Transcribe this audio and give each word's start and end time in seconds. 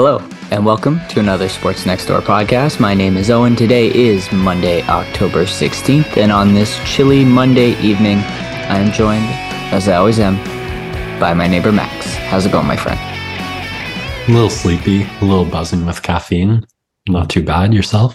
Hello, 0.00 0.18
and 0.52 0.64
welcome 0.64 1.00
to 1.08 1.18
another 1.18 1.48
Sports 1.48 1.84
Next 1.84 2.06
Door 2.06 2.20
podcast. 2.20 2.78
My 2.78 2.94
name 2.94 3.16
is 3.16 3.32
Owen. 3.32 3.56
Today 3.56 3.92
is 3.92 4.30
Monday, 4.30 4.82
October 4.82 5.42
16th, 5.42 6.16
and 6.16 6.30
on 6.30 6.54
this 6.54 6.78
chilly 6.84 7.24
Monday 7.24 7.70
evening, 7.80 8.18
I 8.18 8.78
am 8.78 8.92
joined, 8.92 9.24
as 9.74 9.88
I 9.88 9.96
always 9.96 10.20
am, 10.20 10.36
by 11.18 11.34
my 11.34 11.48
neighbor 11.48 11.72
Max. 11.72 12.14
How's 12.14 12.46
it 12.46 12.52
going, 12.52 12.68
my 12.68 12.76
friend? 12.76 12.96
A 14.28 14.32
little 14.32 14.48
sleepy, 14.48 15.02
a 15.02 15.24
little 15.24 15.44
buzzing 15.44 15.84
with 15.84 16.00
caffeine. 16.00 16.64
Not 17.08 17.28
too 17.28 17.42
bad. 17.42 17.74
Yourself? 17.74 18.14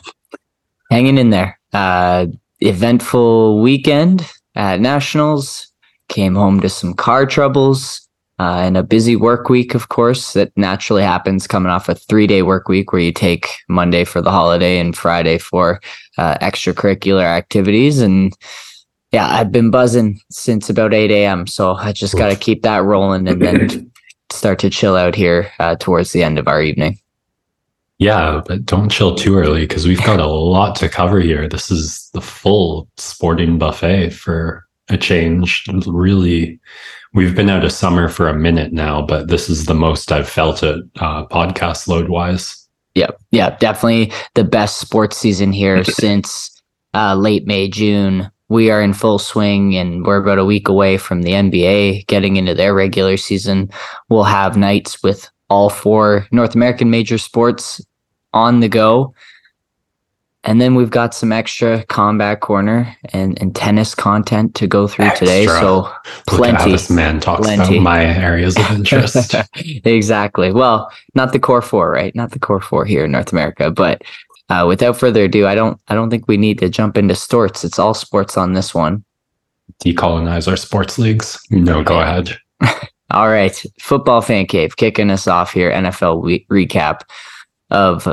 Hanging 0.89 1.17
in 1.17 1.31
there. 1.31 1.59
Uh, 1.73 2.27
eventful 2.61 3.59
weekend 3.59 4.25
at 4.55 4.79
Nationals. 4.79 5.67
Came 6.07 6.35
home 6.35 6.61
to 6.61 6.69
some 6.69 6.93
car 6.93 7.25
troubles 7.25 8.02
uh, 8.39 8.57
and 8.57 8.77
a 8.77 8.83
busy 8.83 9.15
work 9.15 9.49
week, 9.49 9.75
of 9.75 9.89
course, 9.89 10.33
that 10.33 10.51
naturally 10.57 11.03
happens 11.03 11.45
coming 11.47 11.71
off 11.71 11.87
a 11.87 11.95
three 11.95 12.27
day 12.27 12.41
work 12.41 12.67
week 12.67 12.91
where 12.91 13.01
you 13.01 13.11
take 13.11 13.47
Monday 13.69 14.03
for 14.03 14.21
the 14.21 14.31
holiday 14.31 14.79
and 14.79 14.97
Friday 14.97 15.37
for 15.37 15.79
uh, 16.17 16.35
extracurricular 16.39 17.23
activities. 17.23 17.99
And 17.99 18.33
yeah, 19.11 19.27
I've 19.27 19.51
been 19.51 19.69
buzzing 19.69 20.19
since 20.31 20.69
about 20.69 20.93
8 20.93 21.11
a.m. 21.11 21.45
So 21.45 21.75
I 21.75 21.91
just 21.91 22.17
got 22.17 22.29
to 22.29 22.35
keep 22.35 22.63
that 22.63 22.83
rolling 22.83 23.27
and 23.27 23.41
then 23.41 23.91
start 24.31 24.57
to 24.59 24.69
chill 24.71 24.95
out 24.95 25.13
here 25.13 25.51
uh, 25.59 25.75
towards 25.75 26.11
the 26.11 26.23
end 26.23 26.39
of 26.39 26.47
our 26.47 26.61
evening. 26.61 26.97
Yeah, 27.99 28.41
but 28.45 28.65
don't 28.65 28.89
chill 28.89 29.13
too 29.15 29.35
early 29.35 29.61
because 29.61 29.87
we've 29.87 30.03
got 30.03 30.19
a 30.19 30.27
lot 30.27 30.75
to 30.77 30.89
cover 30.89 31.19
here. 31.19 31.47
This 31.47 31.69
is 31.69 32.09
the 32.13 32.21
full 32.21 32.89
sporting 32.97 33.59
buffet 33.59 34.09
for 34.09 34.67
a 34.89 34.97
change. 34.97 35.63
Really 35.85 36.59
We've 37.13 37.35
been 37.35 37.49
out 37.49 37.63
of 37.63 37.71
summer 37.71 38.09
for 38.09 38.27
a 38.27 38.33
minute 38.33 38.73
now, 38.73 39.01
but 39.01 39.27
this 39.27 39.49
is 39.49 39.65
the 39.65 39.75
most 39.75 40.11
I've 40.11 40.27
felt 40.27 40.63
it 40.63 40.83
uh, 40.99 41.25
podcast 41.27 41.87
load 41.87 42.09
wise. 42.09 42.67
Yep. 42.95 43.19
Yeah. 43.31 43.55
Definitely 43.57 44.11
the 44.33 44.43
best 44.43 44.77
sports 44.77 45.17
season 45.17 45.51
here 45.51 45.83
since 45.83 46.61
uh, 46.93 47.15
late 47.15 47.45
May, 47.45 47.67
June. 47.67 48.31
We 48.49 48.71
are 48.71 48.81
in 48.81 48.93
full 48.93 49.19
swing 49.19 49.75
and 49.75 50.05
we're 50.05 50.17
about 50.17 50.39
a 50.39 50.45
week 50.45 50.67
away 50.67 50.97
from 50.97 51.21
the 51.21 51.31
NBA 51.31 52.07
getting 52.07 52.35
into 52.35 52.53
their 52.53 52.73
regular 52.73 53.17
season. 53.17 53.69
We'll 54.09 54.23
have 54.23 54.57
nights 54.57 55.01
with 55.01 55.29
all 55.49 55.69
four 55.69 56.27
North 56.31 56.55
American 56.55 56.89
major 56.89 57.17
sports 57.17 57.79
on 58.33 58.59
the 58.59 58.69
go. 58.69 59.13
And 60.45 60.59
then 60.59 60.75
we've 60.75 60.89
got 60.89 61.13
some 61.13 61.31
extra 61.31 61.83
combat 61.85 62.41
corner 62.41 62.95
and, 63.13 63.41
and 63.41 63.55
tennis 63.55 63.95
content 63.95 64.55
to 64.55 64.67
go 64.67 64.87
through 64.87 65.05
extra. 65.05 65.27
today. 65.27 65.45
So 65.45 65.89
plenty. 66.27 66.71
this 66.71 66.89
man 66.89 67.21
talks 67.21 67.47
plenty. 67.47 67.77
about 67.77 67.83
my 67.83 68.05
areas 68.05 68.57
of 68.57 68.69
interest. 68.75 69.35
exactly. 69.85 70.51
Well, 70.51 70.91
not 71.15 71.31
the 71.31 71.39
core 71.39 71.61
four, 71.61 71.91
right? 71.91 72.13
Not 72.13 72.31
the 72.31 72.39
core 72.39 72.59
four 72.59 72.83
here 72.83 73.05
in 73.05 73.11
North 73.11 73.31
America. 73.31 73.71
But 73.71 74.01
uh, 74.49 74.65
without 74.67 74.97
further 74.97 75.23
ado, 75.23 75.47
I 75.47 75.55
don't 75.55 75.79
I 75.87 75.95
don't 75.95 76.09
think 76.09 76.27
we 76.27 76.35
need 76.37 76.59
to 76.59 76.67
jump 76.69 76.97
into 76.97 77.15
sports. 77.15 77.63
It's 77.63 77.79
all 77.79 77.93
sports 77.93 78.37
on 78.37 78.51
this 78.51 78.75
one. 78.75 79.03
Decolonize 79.83 80.47
our 80.49 80.57
sports 80.57 80.99
leagues. 80.99 81.39
No, 81.51 81.83
go 81.83 82.01
ahead. 82.01 82.37
all 83.11 83.29
right. 83.29 83.63
Football 83.79 84.19
fan 84.21 84.45
cave 84.45 84.75
kicking 84.75 85.09
us 85.09 85.25
off 85.25 85.53
here. 85.53 85.71
NFL 85.71 86.21
we- 86.21 86.45
recap 86.51 87.01
of 87.71 88.07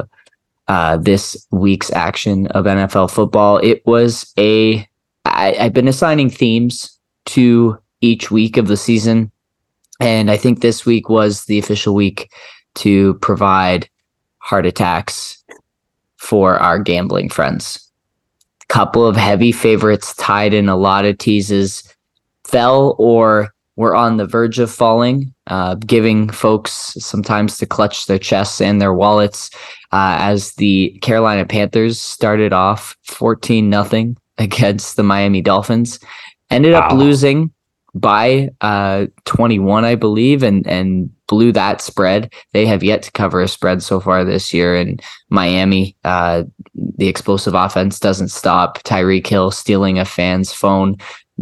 uh, 0.70 0.96
this 0.96 1.48
week's 1.50 1.90
action 1.90 2.46
of 2.48 2.64
NFL 2.64 3.10
football. 3.10 3.58
It 3.58 3.84
was 3.86 4.32
a 4.38 4.86
I, 5.24 5.56
I've 5.58 5.72
been 5.72 5.88
assigning 5.88 6.30
themes 6.30 6.96
to 7.26 7.76
each 8.00 8.30
week 8.30 8.56
of 8.56 8.68
the 8.68 8.76
season, 8.76 9.32
and 9.98 10.30
I 10.30 10.36
think 10.36 10.60
this 10.60 10.86
week 10.86 11.08
was 11.08 11.46
the 11.46 11.58
official 11.58 11.92
week 11.92 12.32
to 12.76 13.14
provide 13.14 13.90
heart 14.38 14.64
attacks 14.64 15.42
for 16.18 16.56
our 16.58 16.78
gambling 16.78 17.30
friends. 17.30 17.90
Couple 18.68 19.04
of 19.04 19.16
heavy 19.16 19.50
favorites 19.50 20.14
tied 20.14 20.54
in 20.54 20.68
a 20.68 20.76
lot 20.76 21.04
of 21.04 21.18
teases 21.18 21.82
fell 22.44 22.94
or 22.96 23.52
were 23.74 23.96
on 23.96 24.18
the 24.18 24.26
verge 24.26 24.60
of 24.60 24.70
falling, 24.70 25.34
uh, 25.48 25.74
giving 25.74 26.28
folks 26.28 26.94
sometimes 27.00 27.58
to 27.58 27.66
clutch 27.66 28.06
their 28.06 28.18
chests 28.18 28.60
and 28.60 28.80
their 28.80 28.94
wallets 28.94 29.50
uh, 29.92 30.16
as 30.20 30.52
the 30.54 30.98
Carolina 31.02 31.44
Panthers 31.44 32.00
started 32.00 32.52
off 32.52 32.96
14 33.04 33.68
nothing 33.68 34.16
against 34.38 34.96
the 34.96 35.02
Miami 35.02 35.42
Dolphins. 35.42 36.00
Ended 36.50 36.72
wow. 36.72 36.80
up 36.80 36.92
losing 36.92 37.52
by 37.94 38.50
uh, 38.60 39.06
21, 39.24 39.84
I 39.84 39.94
believe, 39.94 40.42
and 40.42 40.66
and 40.66 41.10
blew 41.30 41.52
that 41.52 41.80
spread. 41.80 42.32
They 42.52 42.66
have 42.66 42.82
yet 42.82 43.02
to 43.04 43.12
cover 43.12 43.40
a 43.40 43.48
spread 43.48 43.82
so 43.82 44.00
far 44.00 44.24
this 44.24 44.52
year. 44.52 44.74
And 44.74 45.00
Miami, 45.30 45.96
uh, 46.04 46.42
the 46.74 47.08
explosive 47.08 47.54
offense 47.54 48.00
doesn't 48.00 48.28
stop. 48.28 48.82
Tyreek 48.82 49.26
Hill 49.26 49.52
stealing 49.52 49.98
a 49.98 50.04
fan's 50.04 50.52
phone, 50.52 50.96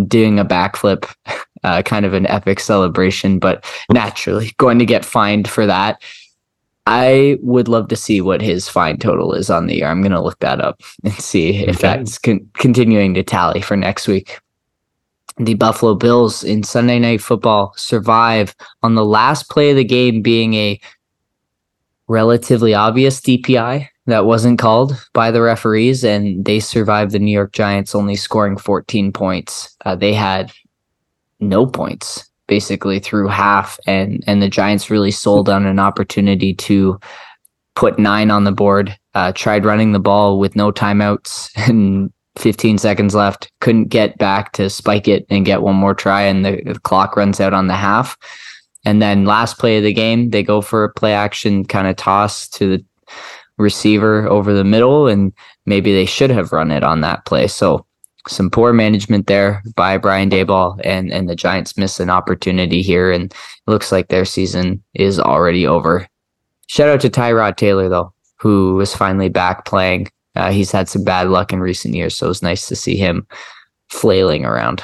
doing 0.07 0.39
a 0.39 0.45
backflip, 0.45 1.11
uh, 1.65 1.83
kind 1.83 2.05
of 2.05 2.13
an 2.13 2.27
epic 2.27 2.61
celebration, 2.61 3.39
but 3.39 3.65
naturally 3.91 4.53
going 4.59 4.79
to 4.79 4.87
get 4.87 5.05
fined 5.05 5.49
for 5.49 5.67
that. 5.67 6.03
I 6.91 7.37
would 7.43 7.69
love 7.69 7.89
to 7.89 7.97
see 7.97 8.23
what 8.23 8.41
his 8.41 8.67
fine 8.67 8.97
total 8.97 9.35
is 9.35 9.51
on 9.51 9.67
the 9.67 9.77
year. 9.77 9.89
I'm 9.89 10.01
going 10.01 10.13
to 10.13 10.23
look 10.23 10.39
that 10.39 10.63
up 10.63 10.81
and 11.05 11.13
see 11.13 11.51
if 11.51 11.77
okay. 11.77 11.89
that's 11.89 12.17
con- 12.17 12.49
continuing 12.55 13.13
to 13.13 13.23
tally 13.23 13.61
for 13.61 13.77
next 13.77 14.09
week. 14.09 14.41
The 15.37 15.53
Buffalo 15.53 15.95
Bills 15.95 16.43
in 16.43 16.63
Sunday 16.63 16.99
Night 16.99 17.21
Football 17.21 17.75
survive 17.77 18.57
on 18.83 18.95
the 18.95 19.05
last 19.05 19.51
play 19.51 19.71
of 19.71 19.77
the 19.77 19.85
game 19.85 20.23
being 20.23 20.55
a 20.55 20.81
relatively 22.09 22.73
obvious 22.73 23.21
DPI 23.21 23.87
that 24.07 24.25
wasn't 24.25 24.59
called 24.59 24.99
by 25.13 25.31
the 25.31 25.43
referees, 25.43 26.05
and 26.05 26.47
they 26.47 26.59
survived 26.59 27.13
the 27.13 27.19
New 27.19 27.31
York 27.31 27.53
Giants 27.53 27.95
only 27.95 28.17
scoring 28.17 28.57
14 28.57 29.13
points. 29.13 29.77
Uh, 29.85 29.95
they 29.95 30.15
had 30.15 30.51
no 31.39 31.67
points 31.67 32.28
basically 32.49 32.99
through 32.99 33.29
half 33.29 33.79
and 33.87 34.25
and 34.27 34.43
the 34.43 34.49
Giants 34.49 34.91
really 34.91 35.13
sold 35.13 35.49
on 35.49 35.67
an 35.67 35.79
opportunity 35.79 36.53
to 36.55 36.99
put 37.77 37.99
nine 37.99 38.33
on 38.33 38.43
the 38.43 38.53
board. 38.53 38.99
Uh, 39.15 39.33
tried 39.33 39.65
running 39.65 39.93
the 39.93 40.01
ball 40.01 40.41
with 40.41 40.57
no 40.57 40.73
timeouts 40.73 41.51
and 41.69 42.13
15 42.37 42.79
seconds 42.79 43.15
left. 43.15 43.51
Couldn't 43.61 43.89
get 43.89 44.19
back 44.19 44.53
to 44.53 44.69
spike 44.69 45.07
it 45.07 45.27
and 45.31 45.47
get 45.47 45.63
one 45.63 45.77
more 45.77 45.95
try, 45.95 46.23
and 46.23 46.45
the, 46.45 46.61
the 46.65 46.81
clock 46.81 47.17
runs 47.17 47.41
out 47.41 47.55
on 47.55 47.69
the 47.69 47.77
half. 47.77 48.17
And 48.85 49.03
then 49.03 49.25
last 49.25 49.59
play 49.59 49.79
of 49.79 49.85
the 49.85 49.93
game, 49.93 50.31
they 50.31 50.43
go 50.43 50.61
for 50.61 50.85
a 50.85 50.93
play 50.93 51.13
action 51.13 51.65
kind 51.65 51.87
of 51.87 51.97
toss 51.97 52.49
to 52.51 52.79
the 52.79 52.85
receiver 53.59 54.29
over 54.29 54.55
the 54.55 54.65
middle, 54.65 55.07
and 55.07 55.33
maybe 55.67 55.93
they 55.93 56.07
should 56.07 56.31
have 56.31 56.53
run 56.53 56.71
it 56.71 56.83
on 56.83 57.01
that 57.03 57.25
play. 57.27 57.47
So 57.49 57.85
some 58.29 58.51
poor 58.51 58.73
management 58.73 59.27
there 59.27 59.63
by 59.75 59.99
Brian 59.99 60.31
Daboll, 60.31 60.81
and 60.85 61.13
and 61.13 61.29
the 61.29 61.37
Giants 61.37 61.77
miss 61.77 62.01
an 62.01 62.11
opportunity 62.11 62.83
here, 62.83 63.11
and 63.11 63.33
it 63.33 63.37
looks 63.67 63.91
like 63.91 64.09
their 64.09 64.25
season 64.25 64.83
is 64.95 65.19
already 65.19 65.67
over. 65.67 66.07
Shout 66.67 66.89
out 66.89 67.01
to 67.01 67.11
Tyrod 67.11 67.57
Taylor 67.57 67.89
though, 67.89 68.13
who 68.37 68.81
is 68.81 68.95
finally 68.95 69.29
back 69.29 69.65
playing. 69.65 70.09
Uh, 70.37 70.53
he's 70.53 70.71
had 70.71 70.89
some 70.89 71.03
bad 71.03 71.29
luck 71.29 71.53
in 71.53 71.61
recent 71.61 71.95
years, 71.95 72.17
so 72.17 72.27
it 72.27 72.29
was 72.29 72.43
nice 72.43 72.69
to 72.69 72.77
see 72.77 72.97
him 72.97 73.27
flailing 73.89 74.45
around. 74.45 74.83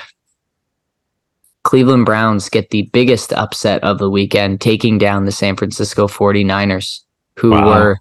Cleveland 1.63 2.05
Browns 2.05 2.49
get 2.49 2.71
the 2.71 2.83
biggest 2.93 3.33
upset 3.33 3.83
of 3.85 3.99
the 3.99 4.11
weekend, 4.11 4.61
taking 4.61 4.99
down 4.99 5.25
the 5.25 5.33
San 5.33 5.57
Francisco 5.57 6.07
49ers, 6.07 7.01
who 7.37 7.51
wow. 7.51 7.67
were 7.67 8.01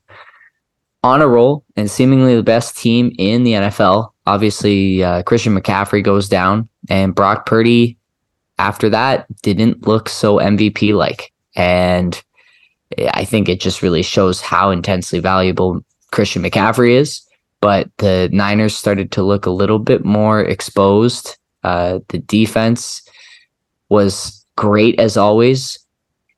on 1.03 1.21
a 1.21 1.27
roll 1.27 1.63
and 1.75 1.91
seemingly 1.91 2.35
the 2.35 2.43
best 2.43 2.77
team 2.77 3.11
in 3.17 3.43
the 3.43 3.53
NFL 3.53 4.12
obviously 4.25 5.03
uh, 5.03 5.23
Christian 5.23 5.57
McCaffrey 5.57 6.03
goes 6.03 6.29
down, 6.29 6.69
and 6.89 7.15
Brock 7.15 7.45
Purdy 7.45 7.97
after 8.57 8.89
that 8.89 9.25
didn't 9.41 9.87
look 9.87 10.09
so 10.09 10.37
MVP 10.37 10.93
like. 10.93 11.31
And 11.55 12.21
I 13.13 13.25
think 13.25 13.49
it 13.49 13.59
just 13.59 13.81
really 13.81 14.03
shows 14.03 14.41
how 14.41 14.69
intensely 14.69 15.19
valuable 15.19 15.83
Christian 16.11 16.43
McCaffrey 16.43 16.91
is. 16.91 17.21
But 17.61 17.89
the 17.97 18.29
Niners 18.31 18.75
started 18.75 19.11
to 19.13 19.23
look 19.23 19.45
a 19.45 19.51
little 19.51 19.79
bit 19.79 20.03
more 20.03 20.41
exposed. 20.41 21.37
Uh, 21.63 21.99
the 22.09 22.19
defense 22.19 23.01
was 23.89 24.45
great 24.57 24.99
as 24.99 25.15
always. 25.15 25.79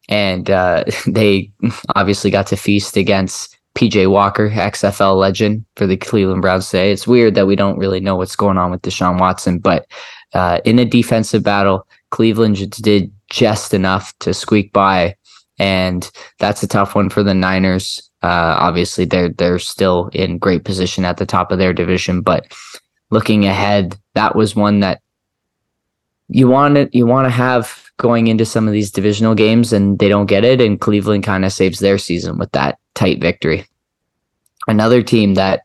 And 0.08 0.50
uh, 0.52 0.84
they 1.08 1.52
obviously 1.96 2.30
got 2.30 2.48
to 2.48 2.56
feast 2.56 2.96
against 2.96 3.55
PJ 3.76 4.10
Walker, 4.10 4.50
XFL 4.50 5.18
legend 5.18 5.66
for 5.76 5.86
the 5.86 5.98
Cleveland 5.98 6.42
Browns 6.42 6.70
today. 6.70 6.92
It's 6.92 7.08
weird 7.08 7.36
that 7.36 7.46
we 7.46 7.56
don't 7.56 7.78
really 7.78 8.00
know 8.00 8.16
what's 8.16 8.36
going 8.36 8.58
on 8.58 8.72
with 8.72 8.82
Deshaun 8.82 9.20
Watson, 9.20 9.60
but 9.60 9.86
uh, 10.34 10.60
in 10.66 10.80
a 10.80 10.86
defensive 10.86 11.44
battle, 11.44 11.88
Cleveland 12.12 12.72
did 12.82 13.12
just 13.30 13.74
enough 13.74 14.18
to 14.20 14.34
squeak 14.34 14.72
by, 14.72 15.16
and 15.60 16.10
that's 16.40 16.64
a 16.64 16.68
tough 16.68 16.96
one 16.96 17.10
for 17.10 17.22
the 17.24 17.34
Niners. 17.34 18.10
Uh, 18.24 18.56
obviously, 18.60 19.06
they're 19.06 19.30
they're 19.30 19.60
still 19.60 20.10
in 20.14 20.38
great 20.38 20.64
position 20.64 21.06
at 21.06 21.18
the 21.18 21.26
top 21.26 21.52
of 21.52 21.58
their 21.58 21.74
division, 21.74 22.22
but 22.22 22.54
looking 23.12 23.46
ahead, 23.46 23.98
that 24.14 24.36
was 24.36 24.56
one 24.56 24.80
that 24.80 25.02
you 26.30 26.48
want 26.48 26.78
it 26.78 26.94
you 26.94 27.06
want 27.06 27.26
to 27.26 27.30
have 27.30 27.90
going 27.98 28.28
into 28.28 28.46
some 28.46 28.68
of 28.68 28.74
these 28.74 28.92
divisional 28.92 29.36
games 29.36 29.72
and 29.72 30.00
they 30.00 30.10
don't 30.10 30.26
get 30.26 30.44
it 30.44 30.60
and 30.60 30.82
Cleveland 30.82 31.24
kind 31.24 31.46
of 31.46 31.54
saves 31.54 31.80
their 31.80 31.98
season 31.98 32.38
with 32.38 32.52
that 32.52 32.78
tight 32.94 33.22
victory. 33.22 33.66
Another 34.68 35.02
team 35.02 35.36
that 35.36 35.62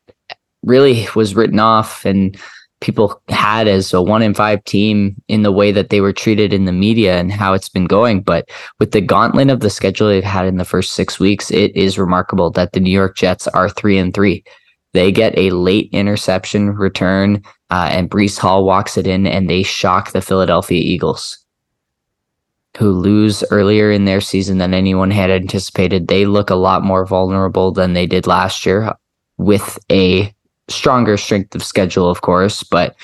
really 0.62 1.06
was 1.16 1.34
written 1.34 1.58
off 1.58 2.04
and 2.04 2.38
people 2.80 3.20
had 3.28 3.68
as 3.68 3.92
a 3.92 4.00
one 4.00 4.22
in 4.22 4.34
five 4.34 4.62
team 4.64 5.20
in 5.28 5.42
the 5.42 5.52
way 5.52 5.70
that 5.70 5.90
they 5.90 6.00
were 6.00 6.12
treated 6.12 6.52
in 6.52 6.64
the 6.64 6.72
media 6.72 7.18
and 7.18 7.30
how 7.30 7.52
it's 7.52 7.68
been 7.68 7.86
going. 7.86 8.22
But 8.22 8.48
with 8.78 8.92
the 8.92 9.00
gauntlet 9.00 9.50
of 9.50 9.60
the 9.60 9.70
schedule 9.70 10.08
they've 10.08 10.24
had 10.24 10.46
in 10.46 10.56
the 10.56 10.64
first 10.64 10.92
six 10.92 11.20
weeks, 11.20 11.50
it 11.50 11.74
is 11.76 11.98
remarkable 11.98 12.50
that 12.52 12.72
the 12.72 12.80
New 12.80 12.90
York 12.90 13.16
Jets 13.16 13.46
are 13.48 13.68
three 13.68 13.98
and 13.98 14.14
three. 14.14 14.44
They 14.92 15.12
get 15.12 15.36
a 15.38 15.50
late 15.50 15.88
interception 15.92 16.70
return, 16.70 17.42
uh, 17.70 17.88
and 17.92 18.10
Breece 18.10 18.38
Hall 18.38 18.64
walks 18.64 18.96
it 18.96 19.06
in, 19.06 19.26
and 19.26 19.48
they 19.48 19.62
shock 19.62 20.10
the 20.12 20.20
Philadelphia 20.20 20.80
Eagles, 20.80 21.38
who 22.76 22.90
lose 22.90 23.44
earlier 23.50 23.90
in 23.90 24.04
their 24.04 24.20
season 24.20 24.58
than 24.58 24.74
anyone 24.74 25.10
had 25.10 25.30
anticipated. 25.30 26.08
They 26.08 26.26
look 26.26 26.50
a 26.50 26.56
lot 26.56 26.82
more 26.82 27.06
vulnerable 27.06 27.70
than 27.72 27.92
they 27.92 28.06
did 28.06 28.26
last 28.26 28.66
year, 28.66 28.92
with 29.38 29.78
a 29.90 30.34
stronger 30.68 31.16
strength 31.16 31.54
of 31.54 31.64
schedule, 31.64 32.08
of 32.08 32.20
course, 32.20 32.62
but 32.62 32.96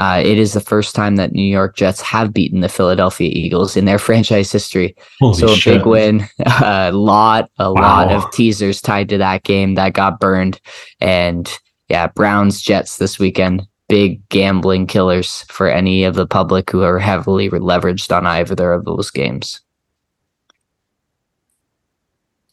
uh, 0.00 0.22
it 0.24 0.38
is 0.38 0.54
the 0.54 0.62
first 0.62 0.94
time 0.94 1.16
that 1.16 1.32
New 1.32 1.42
York 1.42 1.76
Jets 1.76 2.00
have 2.00 2.32
beaten 2.32 2.60
the 2.60 2.70
Philadelphia 2.70 3.28
Eagles 3.30 3.76
in 3.76 3.84
their 3.84 3.98
franchise 4.08 4.50
history. 4.50 4.96
Holy 5.20 5.38
so 5.38 5.52
a 5.52 5.54
shit. 5.54 5.78
big 5.78 5.86
win, 5.86 6.26
a 6.62 6.90
lot, 6.90 7.50
a 7.58 7.70
wow. 7.70 7.80
lot 7.82 8.10
of 8.10 8.30
teasers 8.30 8.80
tied 8.80 9.10
to 9.10 9.18
that 9.18 9.42
game 9.42 9.74
that 9.74 9.92
got 9.92 10.18
burned, 10.18 10.58
and 11.00 11.52
yeah, 11.90 12.06
Browns 12.06 12.62
Jets 12.62 12.96
this 12.96 13.18
weekend. 13.18 13.66
Big 13.90 14.26
gambling 14.30 14.86
killers 14.86 15.44
for 15.50 15.68
any 15.68 16.04
of 16.04 16.14
the 16.14 16.26
public 16.26 16.70
who 16.70 16.82
are 16.82 16.98
heavily 16.98 17.50
leveraged 17.50 18.16
on 18.16 18.24
either 18.24 18.72
of 18.72 18.86
those 18.86 19.10
games. 19.10 19.60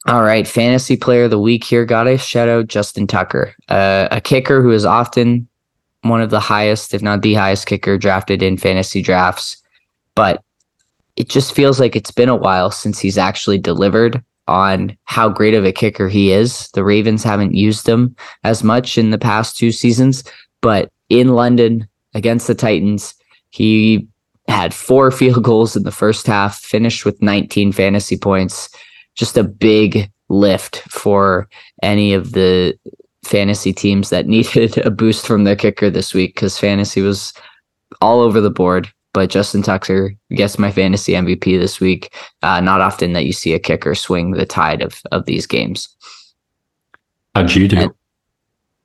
All 0.07 0.23
right, 0.23 0.47
fantasy 0.47 0.97
player 0.97 1.25
of 1.25 1.29
the 1.29 1.39
week 1.39 1.63
here. 1.63 1.85
Got 1.85 2.05
to 2.05 2.17
shout 2.17 2.49
out 2.49 2.67
Justin 2.67 3.07
Tucker, 3.07 3.53
uh, 3.69 4.09
a 4.11 4.19
kicker 4.19 4.61
who 4.61 4.71
is 4.71 4.83
often 4.83 5.47
one 6.09 6.21
of 6.21 6.29
the 6.29 6.39
highest, 6.39 6.93
if 6.93 7.01
not 7.01 7.21
the 7.21 7.33
highest 7.33 7.67
kicker 7.67 7.97
drafted 7.97 8.41
in 8.41 8.57
fantasy 8.57 9.01
drafts. 9.01 9.57
But 10.15 10.43
it 11.15 11.29
just 11.29 11.53
feels 11.53 11.79
like 11.79 11.95
it's 11.95 12.11
been 12.11 12.29
a 12.29 12.35
while 12.35 12.71
since 12.71 12.99
he's 12.99 13.17
actually 13.17 13.57
delivered 13.57 14.23
on 14.47 14.95
how 15.05 15.29
great 15.29 15.53
of 15.53 15.65
a 15.65 15.71
kicker 15.71 16.07
he 16.07 16.31
is. 16.31 16.69
The 16.73 16.83
Ravens 16.83 17.23
haven't 17.23 17.55
used 17.55 17.87
him 17.87 18.15
as 18.43 18.63
much 18.63 18.97
in 18.97 19.09
the 19.09 19.17
past 19.17 19.57
two 19.57 19.71
seasons, 19.71 20.23
but 20.61 20.91
in 21.09 21.29
London 21.29 21.87
against 22.13 22.47
the 22.47 22.55
Titans, 22.55 23.13
he 23.49 24.07
had 24.47 24.73
four 24.73 25.11
field 25.19 25.43
goals 25.43 25.75
in 25.75 25.83
the 25.83 25.91
first 25.91 26.27
half, 26.27 26.59
finished 26.59 27.05
with 27.05 27.21
19 27.21 27.71
fantasy 27.71 28.17
points. 28.17 28.69
Just 29.15 29.37
a 29.37 29.43
big 29.43 30.11
lift 30.29 30.77
for 30.89 31.47
any 31.81 32.13
of 32.13 32.33
the 32.33 32.77
fantasy 33.27 33.73
teams 33.73 34.09
that 34.09 34.27
needed 34.27 34.77
a 34.79 34.91
boost 34.91 35.25
from 35.25 35.43
their 35.43 35.55
kicker 35.55 35.89
this 35.89 36.13
week 36.13 36.35
because 36.35 36.57
fantasy 36.57 37.01
was 37.01 37.33
all 38.01 38.21
over 38.21 38.41
the 38.41 38.51
board. 38.51 38.91
But 39.13 39.31
Justin 39.31 39.63
Tucker 39.63 40.13
gets 40.29 40.59
my 40.59 40.71
fantasy 40.71 41.13
MVP 41.13 41.59
this 41.59 41.79
week. 41.79 42.13
Uh, 42.43 42.61
not 42.61 42.81
often 42.81 43.13
that 43.13 43.25
you 43.25 43.33
see 43.33 43.53
a 43.53 43.59
kicker 43.59 43.95
swing 43.95 44.31
the 44.31 44.45
tide 44.45 44.83
of 44.83 45.01
of 45.11 45.25
these 45.25 45.47
games. 45.47 45.89
How'd 47.33 47.53
you 47.55 47.67
do? 47.67 47.95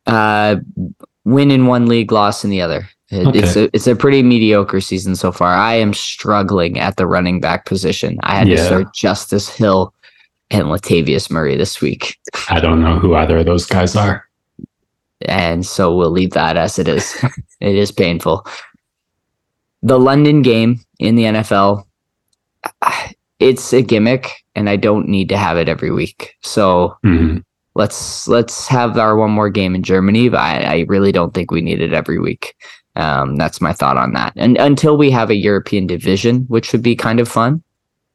Uh, 0.06 0.56
win 1.24 1.50
in 1.50 1.66
one 1.66 1.86
league, 1.86 2.12
loss 2.12 2.44
in 2.44 2.50
the 2.50 2.62
other. 2.62 2.88
Okay. 3.12 3.38
It's 3.38 3.56
a 3.56 3.64
it's 3.74 3.86
a 3.86 3.94
pretty 3.94 4.22
mediocre 4.22 4.80
season 4.80 5.16
so 5.16 5.32
far. 5.32 5.52
I 5.52 5.74
am 5.74 5.92
struggling 5.92 6.78
at 6.78 6.96
the 6.96 7.06
running 7.06 7.40
back 7.40 7.66
position. 7.66 8.18
I 8.22 8.36
had 8.36 8.48
yeah. 8.48 8.56
to 8.56 8.64
start 8.64 8.94
Justice 8.94 9.50
Hill 9.50 9.92
and 10.50 10.68
Latavius 10.68 11.30
Murray 11.30 11.56
this 11.56 11.82
week. 11.82 12.18
I 12.48 12.58
don't 12.58 12.80
know 12.80 12.98
who 12.98 13.14
either 13.16 13.38
of 13.38 13.46
those 13.46 13.66
guys 13.66 13.94
are 13.96 14.26
and 15.26 15.64
so 15.64 15.94
we'll 15.94 16.10
leave 16.10 16.32
that 16.32 16.56
as 16.56 16.78
it 16.78 16.88
is. 16.88 17.16
it 17.60 17.74
is 17.74 17.92
painful. 17.92 18.46
The 19.82 19.98
London 19.98 20.42
game 20.42 20.80
in 20.98 21.16
the 21.16 21.24
NFL, 21.24 21.84
it's 23.38 23.72
a 23.72 23.82
gimmick, 23.82 24.32
and 24.54 24.68
I 24.68 24.76
don't 24.76 25.08
need 25.08 25.28
to 25.30 25.36
have 25.36 25.56
it 25.56 25.68
every 25.68 25.90
week. 25.90 26.34
So 26.42 26.96
mm-hmm. 27.04 27.38
let's 27.74 28.28
let's 28.28 28.68
have 28.68 28.98
our 28.98 29.16
one 29.16 29.30
more 29.30 29.50
game 29.50 29.74
in 29.74 29.82
Germany, 29.82 30.28
but 30.28 30.40
I, 30.40 30.62
I 30.62 30.84
really 30.88 31.12
don't 31.12 31.34
think 31.34 31.50
we 31.50 31.60
need 31.60 31.80
it 31.80 31.92
every 31.92 32.18
week. 32.18 32.54
Um, 32.94 33.36
that's 33.36 33.60
my 33.60 33.72
thought 33.72 33.96
on 33.96 34.12
that. 34.12 34.34
And 34.36 34.58
until 34.58 34.96
we 34.96 35.10
have 35.10 35.30
a 35.30 35.34
European 35.34 35.86
division, 35.86 36.44
which 36.48 36.72
would 36.72 36.82
be 36.82 36.94
kind 36.94 37.20
of 37.20 37.28
fun, 37.28 37.62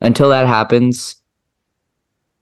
until 0.01 0.30
that 0.30 0.48
happens, 0.48 1.15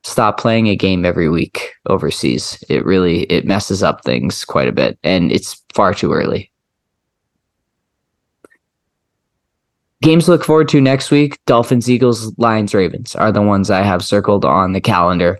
stop 0.05 0.39
playing 0.39 0.67
a 0.67 0.75
game 0.75 1.03
every 1.03 1.29
week 1.29 1.73
overseas. 1.87 2.63
It 2.69 2.85
really 2.85 3.23
it 3.23 3.45
messes 3.45 3.81
up 3.81 4.03
things 4.03 4.45
quite 4.45 4.67
a 4.67 4.71
bit 4.71 4.99
and 5.03 5.31
it's 5.31 5.61
far 5.73 5.93
too 5.93 6.13
early. 6.13 6.51
Games 10.01 10.25
to 10.25 10.31
look 10.31 10.43
forward 10.43 10.69
to 10.69 10.79
next 10.79 11.09
week, 11.09 11.39
Dolphins, 11.45 11.89
Eagles, 11.89 12.37
Lions, 12.37 12.75
Ravens 12.75 13.15
are 13.15 13.31
the 13.31 13.41
ones 13.41 13.71
I 13.71 13.81
have 13.81 14.05
circled 14.05 14.45
on 14.45 14.73
the 14.73 14.81
calendar. 14.81 15.39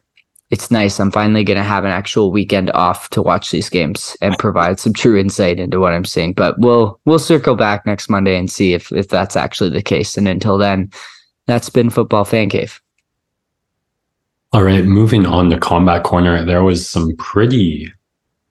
It's 0.49 0.71
nice. 0.71 0.99
I'm 0.99 1.11
finally 1.11 1.43
going 1.43 1.57
to 1.57 1.63
have 1.63 1.83
an 1.83 1.91
actual 1.91 2.31
weekend 2.31 2.71
off 2.71 3.09
to 3.09 3.21
watch 3.21 3.51
these 3.51 3.69
games 3.69 4.17
and 4.21 4.37
provide 4.39 4.79
some 4.79 4.93
true 4.93 5.19
insight 5.19 5.59
into 5.59 5.79
what 5.79 5.93
I'm 5.93 6.05
seeing. 6.05 6.33
But 6.33 6.57
we'll 6.57 6.99
we'll 7.05 7.19
circle 7.19 7.55
back 7.55 7.85
next 7.85 8.09
Monday 8.09 8.35
and 8.37 8.49
see 8.49 8.73
if 8.73 8.91
if 8.91 9.09
that's 9.09 9.35
actually 9.35 9.69
the 9.69 9.83
case. 9.83 10.17
And 10.17 10.27
until 10.27 10.57
then, 10.57 10.89
that's 11.45 11.69
been 11.69 11.91
Football 11.91 12.25
Fan 12.25 12.49
Cave. 12.49 12.81
All 14.55 14.63
right, 14.63 14.85
moving 14.85 15.25
on 15.25 15.49
to 15.49 15.59
Combat 15.59 16.03
Corner, 16.03 16.45
there 16.45 16.63
was 16.63 16.87
some 16.87 17.13
pretty 17.17 17.91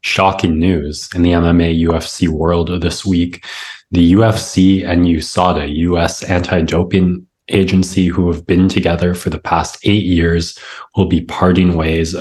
shocking 0.03 0.59
news 0.59 1.09
in 1.15 1.23
the 1.23 1.31
MMA 1.31 1.83
UFC 1.83 2.29
world 2.29 2.83
this 2.83 3.07
week. 3.07 3.43
The 3.91 4.13
UFC 4.13 4.87
and 4.87 5.07
USADA, 5.07 5.75
US 5.77 6.23
anti 6.25 6.61
doping 6.61 7.27
agency, 7.49 8.09
who 8.09 8.31
have 8.31 8.47
been 8.47 8.69
together 8.69 9.15
for 9.15 9.31
the 9.31 9.39
past 9.39 9.79
eight 9.85 10.05
years, 10.05 10.59
will 10.95 11.07
be 11.07 11.23
parting 11.23 11.75
ways 11.75 12.15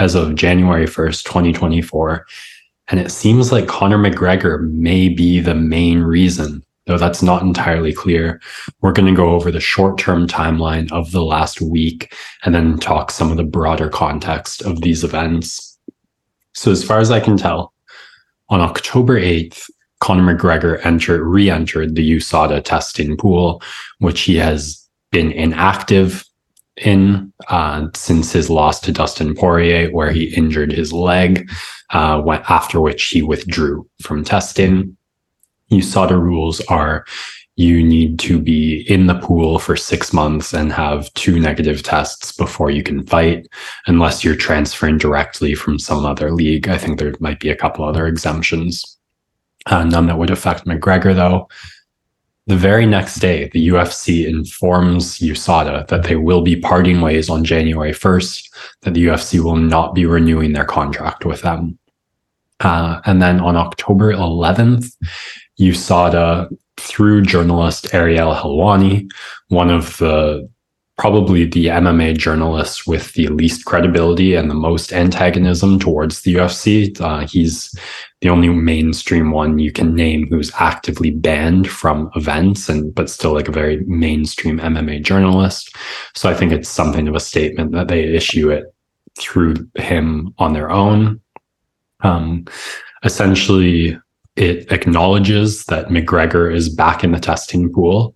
as 0.00 0.16
of 0.16 0.34
January 0.34 0.86
1st, 0.86 1.22
2024. 1.22 2.26
And 2.88 2.98
it 2.98 3.12
seems 3.12 3.52
like 3.52 3.68
Conor 3.68 3.98
McGregor 3.98 4.68
may 4.68 5.08
be 5.08 5.38
the 5.38 5.54
main 5.54 6.00
reason 6.00 6.64
though 6.88 6.98
that's 6.98 7.22
not 7.22 7.42
entirely 7.42 7.92
clear. 7.92 8.40
We're 8.80 8.92
going 8.92 9.06
to 9.06 9.16
go 9.16 9.28
over 9.30 9.52
the 9.52 9.60
short 9.60 9.98
term 9.98 10.26
timeline 10.26 10.90
of 10.90 11.12
the 11.12 11.22
last 11.22 11.60
week 11.60 12.12
and 12.44 12.54
then 12.54 12.78
talk 12.78 13.10
some 13.10 13.30
of 13.30 13.36
the 13.36 13.44
broader 13.44 13.88
context 13.90 14.62
of 14.62 14.80
these 14.80 15.04
events. 15.04 15.78
So, 16.54 16.72
as 16.72 16.82
far 16.82 16.98
as 16.98 17.10
I 17.10 17.20
can 17.20 17.36
tell, 17.36 17.72
on 18.48 18.60
October 18.60 19.20
8th, 19.20 19.70
Conor 20.00 20.34
McGregor 20.34 20.84
entered, 20.84 21.22
re 21.22 21.50
entered 21.50 21.94
the 21.94 22.16
USADA 22.16 22.64
testing 22.64 23.16
pool, 23.16 23.62
which 23.98 24.22
he 24.22 24.36
has 24.36 24.88
been 25.10 25.30
inactive 25.30 26.24
in 26.76 27.32
uh, 27.48 27.88
since 27.94 28.32
his 28.32 28.48
loss 28.48 28.80
to 28.80 28.92
Dustin 28.92 29.34
Poirier, 29.34 29.90
where 29.90 30.10
he 30.10 30.34
injured 30.34 30.72
his 30.72 30.92
leg, 30.92 31.50
uh, 31.92 32.22
after 32.48 32.80
which 32.80 33.04
he 33.08 33.20
withdrew 33.20 33.86
from 34.00 34.24
testing. 34.24 34.96
USADA 35.70 36.20
rules 36.20 36.60
are 36.62 37.04
you 37.58 37.82
need 37.82 38.20
to 38.20 38.38
be 38.38 38.86
in 38.88 39.08
the 39.08 39.18
pool 39.18 39.58
for 39.58 39.76
six 39.76 40.12
months 40.12 40.54
and 40.54 40.72
have 40.72 41.12
two 41.14 41.40
negative 41.40 41.82
tests 41.82 42.30
before 42.30 42.70
you 42.70 42.84
can 42.84 43.04
fight, 43.04 43.48
unless 43.88 44.22
you're 44.22 44.36
transferring 44.36 44.96
directly 44.96 45.54
from 45.54 45.76
some 45.76 46.06
other 46.06 46.30
league. 46.30 46.68
I 46.68 46.78
think 46.78 46.98
there 46.98 47.14
might 47.18 47.40
be 47.40 47.50
a 47.50 47.56
couple 47.56 47.84
other 47.84 48.06
exemptions. 48.06 48.96
Uh, 49.66 49.82
none 49.82 50.06
that 50.06 50.18
would 50.18 50.30
affect 50.30 50.66
McGregor, 50.66 51.16
though. 51.16 51.48
The 52.46 52.56
very 52.56 52.86
next 52.86 53.16
day, 53.16 53.50
the 53.52 53.68
UFC 53.68 54.26
informs 54.26 55.18
USADA 55.18 55.88
that 55.88 56.04
they 56.04 56.14
will 56.14 56.42
be 56.42 56.56
parting 56.56 57.00
ways 57.00 57.28
on 57.28 57.42
January 57.44 57.92
1st, 57.92 58.48
that 58.82 58.94
the 58.94 59.04
UFC 59.04 59.40
will 59.40 59.56
not 59.56 59.96
be 59.96 60.06
renewing 60.06 60.52
their 60.52 60.64
contract 60.64 61.24
with 61.24 61.42
them. 61.42 61.76
Uh, 62.60 63.00
and 63.04 63.20
then 63.20 63.40
on 63.40 63.56
October 63.56 64.12
11th, 64.12 64.92
USADA 65.58 66.56
through 66.76 67.22
journalist 67.22 67.92
Ariel 67.92 68.34
Helwani, 68.34 69.10
one 69.48 69.70
of 69.70 69.96
the 69.98 70.48
probably 70.98 71.44
the 71.44 71.66
MMA 71.66 72.18
journalists 72.18 72.84
with 72.84 73.12
the 73.12 73.28
least 73.28 73.64
credibility 73.64 74.34
and 74.34 74.50
the 74.50 74.54
most 74.54 74.92
antagonism 74.92 75.78
towards 75.78 76.22
the 76.22 76.34
UFC. 76.34 77.00
Uh, 77.00 77.24
he's 77.24 77.72
the 78.20 78.28
only 78.28 78.48
mainstream 78.48 79.30
one 79.30 79.60
you 79.60 79.70
can 79.70 79.94
name 79.94 80.26
who's 80.26 80.50
actively 80.58 81.12
banned 81.12 81.70
from 81.70 82.10
events 82.16 82.68
and 82.68 82.92
but 82.96 83.08
still 83.08 83.32
like 83.32 83.46
a 83.46 83.52
very 83.52 83.84
mainstream 83.86 84.58
MMA 84.58 85.00
journalist. 85.02 85.74
So 86.16 86.28
I 86.28 86.34
think 86.34 86.50
it's 86.50 86.68
something 86.68 87.06
of 87.06 87.14
a 87.14 87.20
statement 87.20 87.70
that 87.72 87.86
they 87.86 88.02
issue 88.02 88.50
it 88.50 88.64
through 89.16 89.54
him 89.76 90.34
on 90.38 90.52
their 90.52 90.70
own. 90.70 91.20
Um, 92.00 92.44
essentially 93.04 93.98
it 94.38 94.70
acknowledges 94.70 95.64
that 95.64 95.88
McGregor 95.88 96.54
is 96.54 96.68
back 96.68 97.02
in 97.02 97.12
the 97.12 97.20
testing 97.20 97.72
pool, 97.72 98.14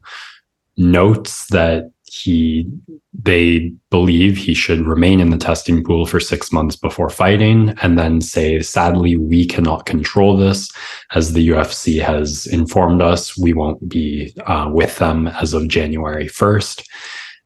notes 0.76 1.46
that 1.48 1.90
he 2.12 2.70
they 3.14 3.72
believe 3.90 4.36
he 4.36 4.52
should 4.52 4.86
remain 4.86 5.18
in 5.18 5.30
the 5.30 5.38
testing 5.38 5.82
pool 5.82 6.04
for 6.04 6.20
six 6.20 6.52
months 6.52 6.76
before 6.76 7.08
fighting 7.08 7.70
and 7.80 7.98
then 7.98 8.20
say 8.20 8.60
sadly 8.60 9.16
we 9.16 9.46
cannot 9.46 9.86
control 9.86 10.36
this. 10.36 10.70
As 11.14 11.32
the 11.32 11.48
ufc 11.48 12.02
has 12.02 12.46
informed 12.46 13.00
us 13.00 13.36
we 13.38 13.54
won't 13.54 13.88
be 13.88 14.34
uh, 14.46 14.70
with 14.70 14.98
them 14.98 15.26
as 15.28 15.54
of 15.54 15.68
january 15.68 16.26
1st 16.26 16.86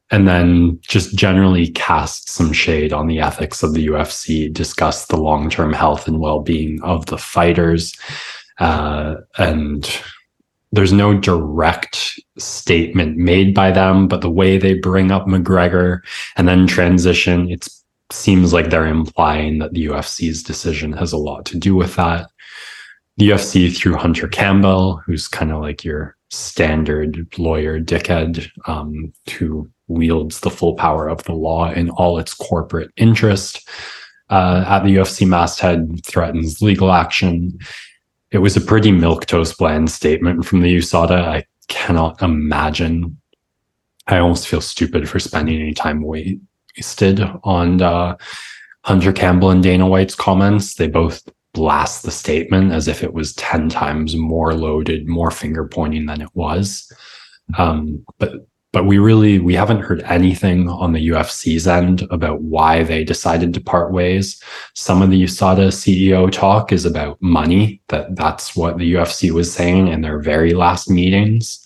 and 0.09 0.27
then 0.27 0.79
just 0.81 1.15
generally 1.15 1.69
cast 1.69 2.29
some 2.29 2.51
shade 2.51 2.91
on 2.91 3.07
the 3.07 3.19
ethics 3.21 3.63
of 3.63 3.73
the 3.73 3.87
ufc 3.87 4.51
discuss 4.51 5.05
the 5.05 5.17
long-term 5.17 5.71
health 5.71 6.07
and 6.09 6.19
well-being 6.19 6.81
of 6.81 7.05
the 7.05 7.17
fighters 7.17 7.93
uh, 8.59 9.15
and 9.37 10.01
there's 10.71 10.93
no 10.93 11.17
direct 11.17 12.19
statement 12.37 13.17
made 13.17 13.53
by 13.53 13.71
them, 13.71 14.07
but 14.07 14.21
the 14.21 14.29
way 14.29 14.57
they 14.57 14.73
bring 14.73 15.11
up 15.11 15.25
McGregor 15.25 16.01
and 16.35 16.47
then 16.47 16.67
transition, 16.67 17.49
it 17.49 17.67
seems 18.11 18.53
like 18.53 18.69
they're 18.69 18.87
implying 18.87 19.59
that 19.59 19.73
the 19.73 19.85
UFC's 19.85 20.43
decision 20.43 20.93
has 20.93 21.13
a 21.13 21.17
lot 21.17 21.45
to 21.45 21.57
do 21.57 21.75
with 21.75 21.95
that. 21.95 22.29
The 23.17 23.29
UFC 23.29 23.75
through 23.75 23.95
Hunter 23.95 24.27
Campbell, 24.27 24.97
who's 24.97 25.27
kind 25.27 25.51
of 25.51 25.61
like 25.61 25.83
your 25.83 26.15
standard 26.29 27.27
lawyer 27.37 27.79
dickhead, 27.79 28.49
um, 28.67 29.11
who 29.37 29.69
wields 29.87 30.41
the 30.41 30.49
full 30.49 30.75
power 30.75 31.07
of 31.07 31.23
the 31.23 31.33
law 31.33 31.71
in 31.71 31.89
all 31.91 32.19
its 32.19 32.33
corporate 32.33 32.91
interest. 32.97 33.67
Uh, 34.29 34.65
at 34.67 34.83
the 34.83 34.97
UFC 34.97 35.25
masthead 35.25 36.05
threatens 36.05 36.61
legal 36.61 36.91
action 36.91 37.57
it 38.31 38.39
was 38.39 38.57
a 38.57 38.61
pretty 38.61 38.91
milk 38.91 39.25
toast 39.25 39.57
bland 39.57 39.89
statement 39.89 40.45
from 40.45 40.61
the 40.61 40.75
USADA. 40.77 41.11
I 41.11 41.45
cannot 41.67 42.21
imagine. 42.21 43.19
I 44.07 44.19
almost 44.19 44.47
feel 44.47 44.61
stupid 44.61 45.09
for 45.09 45.19
spending 45.19 45.59
any 45.59 45.73
time 45.73 46.01
wasted 46.01 47.21
on 47.43 47.81
uh, 47.81 48.17
Hunter 48.83 49.11
Campbell 49.11 49.51
and 49.51 49.63
Dana 49.63 49.87
White's 49.87 50.15
comments. 50.15 50.75
They 50.75 50.87
both 50.87 51.27
blast 51.53 52.03
the 52.03 52.11
statement 52.11 52.71
as 52.71 52.87
if 52.87 53.03
it 53.03 53.13
was 53.13 53.33
10 53.33 53.69
times 53.69 54.15
more 54.15 54.53
loaded, 54.53 55.07
more 55.07 55.31
finger 55.31 55.67
pointing 55.67 56.05
than 56.05 56.21
it 56.21 56.29
was. 56.33 56.91
Um, 57.57 58.05
but 58.19 58.47
but 58.73 58.85
we 58.85 58.97
really 58.97 59.39
we 59.39 59.53
haven't 59.53 59.81
heard 59.81 60.03
anything 60.03 60.69
on 60.69 60.93
the 60.93 61.09
UFC's 61.09 61.67
end 61.67 62.05
about 62.11 62.41
why 62.41 62.83
they 62.83 63.03
decided 63.03 63.53
to 63.53 63.61
part 63.61 63.91
ways. 63.91 64.41
Some 64.75 65.01
of 65.01 65.09
the 65.09 65.23
USADA 65.23 65.69
CEO 65.69 66.31
talk 66.31 66.71
is 66.71 66.85
about 66.85 67.21
money. 67.21 67.81
That 67.87 68.15
that's 68.15 68.55
what 68.55 68.77
the 68.77 68.93
UFC 68.93 69.31
was 69.31 69.51
saying 69.51 69.87
in 69.87 70.01
their 70.01 70.19
very 70.19 70.53
last 70.53 70.89
meetings. 70.89 71.65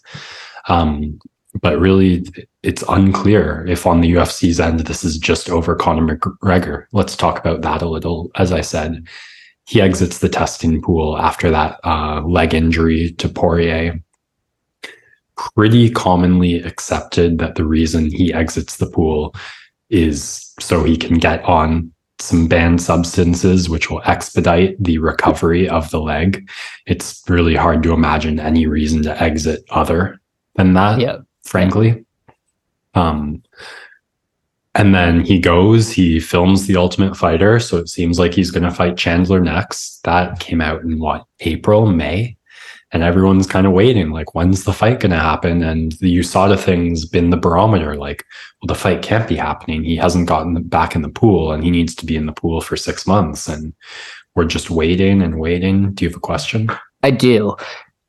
Um, 0.67 1.19
but 1.61 1.79
really, 1.79 2.23
it's 2.63 2.83
unclear 2.87 3.65
if 3.67 3.85
on 3.85 4.01
the 4.01 4.13
UFC's 4.13 4.59
end 4.59 4.81
this 4.81 5.03
is 5.03 5.17
just 5.17 5.49
over 5.49 5.75
Conor 5.75 6.15
McGregor. 6.15 6.85
Let's 6.93 7.15
talk 7.15 7.39
about 7.39 7.61
that 7.61 7.81
a 7.81 7.89
little. 7.89 8.31
As 8.35 8.51
I 8.53 8.61
said, 8.61 9.07
he 9.65 9.81
exits 9.81 10.19
the 10.19 10.29
testing 10.29 10.81
pool 10.81 11.17
after 11.17 11.49
that 11.51 11.79
uh, 11.83 12.21
leg 12.21 12.53
injury 12.53 13.11
to 13.13 13.27
Poirier 13.27 14.01
pretty 15.55 15.89
commonly 15.89 16.61
accepted 16.61 17.37
that 17.39 17.55
the 17.55 17.65
reason 17.65 18.11
he 18.11 18.33
exits 18.33 18.77
the 18.77 18.87
pool 18.87 19.35
is 19.89 20.53
so 20.59 20.83
he 20.83 20.97
can 20.97 21.17
get 21.17 21.43
on 21.43 21.91
some 22.19 22.47
banned 22.47 22.81
substances, 22.81 23.69
which 23.69 23.89
will 23.89 24.01
expedite 24.05 24.81
the 24.81 24.97
recovery 24.99 25.67
of 25.67 25.89
the 25.91 25.99
leg. 25.99 26.49
It's 26.85 27.23
really 27.27 27.55
hard 27.55 27.83
to 27.83 27.93
imagine 27.93 28.39
any 28.39 28.67
reason 28.67 29.01
to 29.03 29.21
exit 29.21 29.63
other 29.71 30.19
than 30.55 30.73
that, 30.73 30.99
yeah. 30.99 31.17
frankly. 31.43 32.05
Um, 32.93 33.41
and 34.75 34.95
then 34.95 35.25
he 35.25 35.39
goes, 35.39 35.91
he 35.91 36.19
films 36.19 36.67
The 36.67 36.77
Ultimate 36.77 37.17
Fighter. 37.17 37.59
So 37.59 37.77
it 37.77 37.89
seems 37.89 38.19
like 38.19 38.33
he's 38.33 38.51
going 38.51 38.63
to 38.63 38.71
fight 38.71 38.97
Chandler 38.97 39.41
next. 39.41 40.03
That 40.03 40.39
came 40.39 40.61
out 40.61 40.81
in 40.83 40.99
what, 40.99 41.25
April, 41.41 41.85
May? 41.87 42.37
And 42.91 43.03
everyone's 43.03 43.47
kind 43.47 43.65
of 43.65 43.73
waiting 43.73 44.11
like 44.11 44.35
when's 44.35 44.63
the 44.63 44.73
fight 44.73 44.99
going 44.99 45.11
to 45.11 45.17
happen? 45.17 45.63
And 45.63 45.93
the 45.93 46.17
usada 46.17 46.59
thing's 46.59 47.05
been 47.05 47.29
the 47.29 47.37
barometer 47.37 47.95
like 47.95 48.25
well 48.61 48.67
the 48.67 48.75
fight 48.75 49.01
can't 49.01 49.27
be 49.27 49.35
happening. 49.35 49.83
He 49.83 49.95
hasn't 49.95 50.27
gotten 50.27 50.61
back 50.63 50.95
in 50.95 51.01
the 51.01 51.09
pool 51.09 51.51
and 51.51 51.63
he 51.63 51.71
needs 51.71 51.95
to 51.95 52.05
be 52.05 52.15
in 52.15 52.25
the 52.25 52.33
pool 52.33 52.61
for 52.61 52.75
six 52.75 53.07
months 53.07 53.47
and 53.47 53.73
we're 54.35 54.45
just 54.45 54.69
waiting 54.69 55.21
and 55.21 55.39
waiting. 55.39 55.93
Do 55.93 56.05
you 56.05 56.09
have 56.09 56.17
a 56.17 56.21
question? 56.21 56.69
I 57.03 57.11
do. 57.11 57.55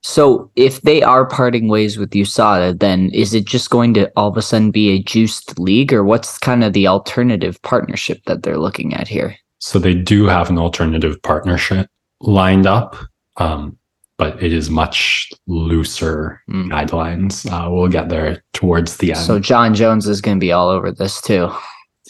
So 0.05 0.51
if 0.57 0.83
they 0.83 1.03
are 1.03 1.27
parting 1.27 1.69
ways 1.69 1.97
with 1.97 2.11
usada 2.11 2.79
then 2.79 3.11
is 3.11 3.35
it 3.35 3.45
just 3.45 3.71
going 3.71 3.95
to 3.95 4.11
all 4.17 4.29
of 4.29 4.37
a 4.37 4.43
sudden 4.43 4.73
be 4.73 4.91
a 4.91 5.03
juiced 5.03 5.59
league 5.61 5.93
or 5.93 6.03
what's 6.03 6.39
kind 6.39 6.65
of 6.65 6.73
the 6.73 6.89
alternative 6.89 7.61
partnership 7.63 8.21
that 8.27 8.43
they're 8.43 8.59
looking 8.59 8.95
at 8.95 9.07
here? 9.07 9.37
So 9.59 9.79
they 9.79 9.95
do 9.95 10.27
have 10.27 10.51
an 10.51 10.59
alternative 10.59 11.23
partnership 11.23 11.89
lined 12.21 12.67
up. 12.67 12.97
Um, 13.37 13.79
but 14.23 14.41
it 14.41 14.53
is 14.53 14.71
much 14.71 15.33
looser 15.49 16.41
mm. 16.49 16.71
guidelines. 16.71 17.45
Uh, 17.51 17.69
we'll 17.69 17.89
get 17.89 18.09
there 18.09 18.41
towards 18.53 18.99
the 18.99 19.11
end. 19.11 19.21
So 19.21 19.41
Jon 19.41 19.75
Jones 19.75 20.07
is 20.07 20.21
going 20.21 20.37
to 20.37 20.41
be 20.41 20.53
all 20.53 20.69
over 20.69 20.93
this 20.93 21.21
too. 21.21 21.51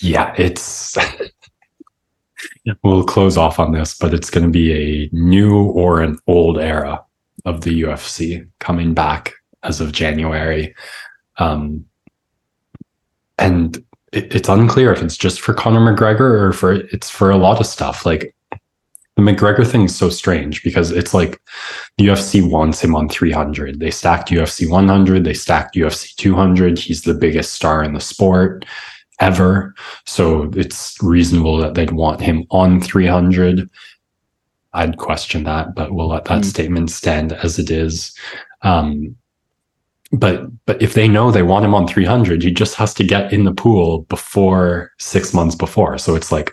Yeah, 0.02 0.34
it's. 0.36 0.98
we'll 2.84 3.04
close 3.04 3.38
off 3.38 3.58
on 3.58 3.72
this, 3.72 3.96
but 3.96 4.12
it's 4.12 4.28
going 4.28 4.44
to 4.44 4.50
be 4.50 4.72
a 4.74 5.08
new 5.10 5.70
or 5.70 6.02
an 6.02 6.18
old 6.26 6.58
era 6.58 7.02
of 7.46 7.62
the 7.62 7.80
UFC 7.80 8.46
coming 8.58 8.92
back 8.92 9.32
as 9.62 9.80
of 9.80 9.92
January. 9.92 10.74
Um, 11.38 11.86
and 13.38 13.82
it, 14.12 14.34
it's 14.34 14.50
unclear 14.50 14.92
if 14.92 15.02
it's 15.02 15.16
just 15.16 15.40
for 15.40 15.54
Conor 15.54 15.80
McGregor 15.80 16.42
or 16.42 16.52
for 16.52 16.72
it's 16.74 17.08
for 17.08 17.30
a 17.30 17.38
lot 17.38 17.58
of 17.58 17.66
stuff. 17.66 18.04
Like 18.04 18.34
the 19.24 19.32
McGregor 19.32 19.66
thing 19.66 19.84
is 19.84 19.94
so 19.94 20.10
strange 20.10 20.62
because 20.62 20.90
it's 20.90 21.14
like 21.14 21.40
UFC 22.00 22.48
wants 22.48 22.80
him 22.80 22.94
on 22.94 23.08
300. 23.08 23.80
They 23.80 23.90
stacked 23.90 24.30
UFC 24.30 24.68
100, 24.68 25.24
they 25.24 25.34
stacked 25.34 25.76
UFC 25.76 26.14
200. 26.16 26.78
He's 26.78 27.02
the 27.02 27.14
biggest 27.14 27.52
star 27.52 27.82
in 27.82 27.92
the 27.92 28.00
sport 28.00 28.64
ever. 29.20 29.74
So 30.06 30.50
it's 30.54 30.96
reasonable 31.02 31.58
that 31.58 31.74
they'd 31.74 31.92
want 31.92 32.20
him 32.20 32.44
on 32.50 32.80
300. 32.80 33.68
I'd 34.74 34.98
question 34.98 35.44
that, 35.44 35.74
but 35.74 35.92
we'll 35.92 36.08
let 36.08 36.24
that 36.26 36.42
mm. 36.42 36.44
statement 36.44 36.90
stand 36.90 37.32
as 37.32 37.58
it 37.58 37.70
is. 37.70 38.16
Um, 38.62 39.16
but 40.12 40.46
but 40.66 40.80
if 40.82 40.94
they 40.94 41.08
know 41.08 41.30
they 41.30 41.42
want 41.42 41.64
him 41.64 41.74
on 41.74 41.88
300, 41.88 42.42
he 42.42 42.50
just 42.50 42.74
has 42.74 42.92
to 42.94 43.04
get 43.04 43.32
in 43.32 43.44
the 43.44 43.54
pool 43.54 44.02
before 44.02 44.92
six 44.98 45.32
months 45.32 45.54
before. 45.54 45.96
So 45.98 46.14
it's 46.14 46.30
like 46.30 46.52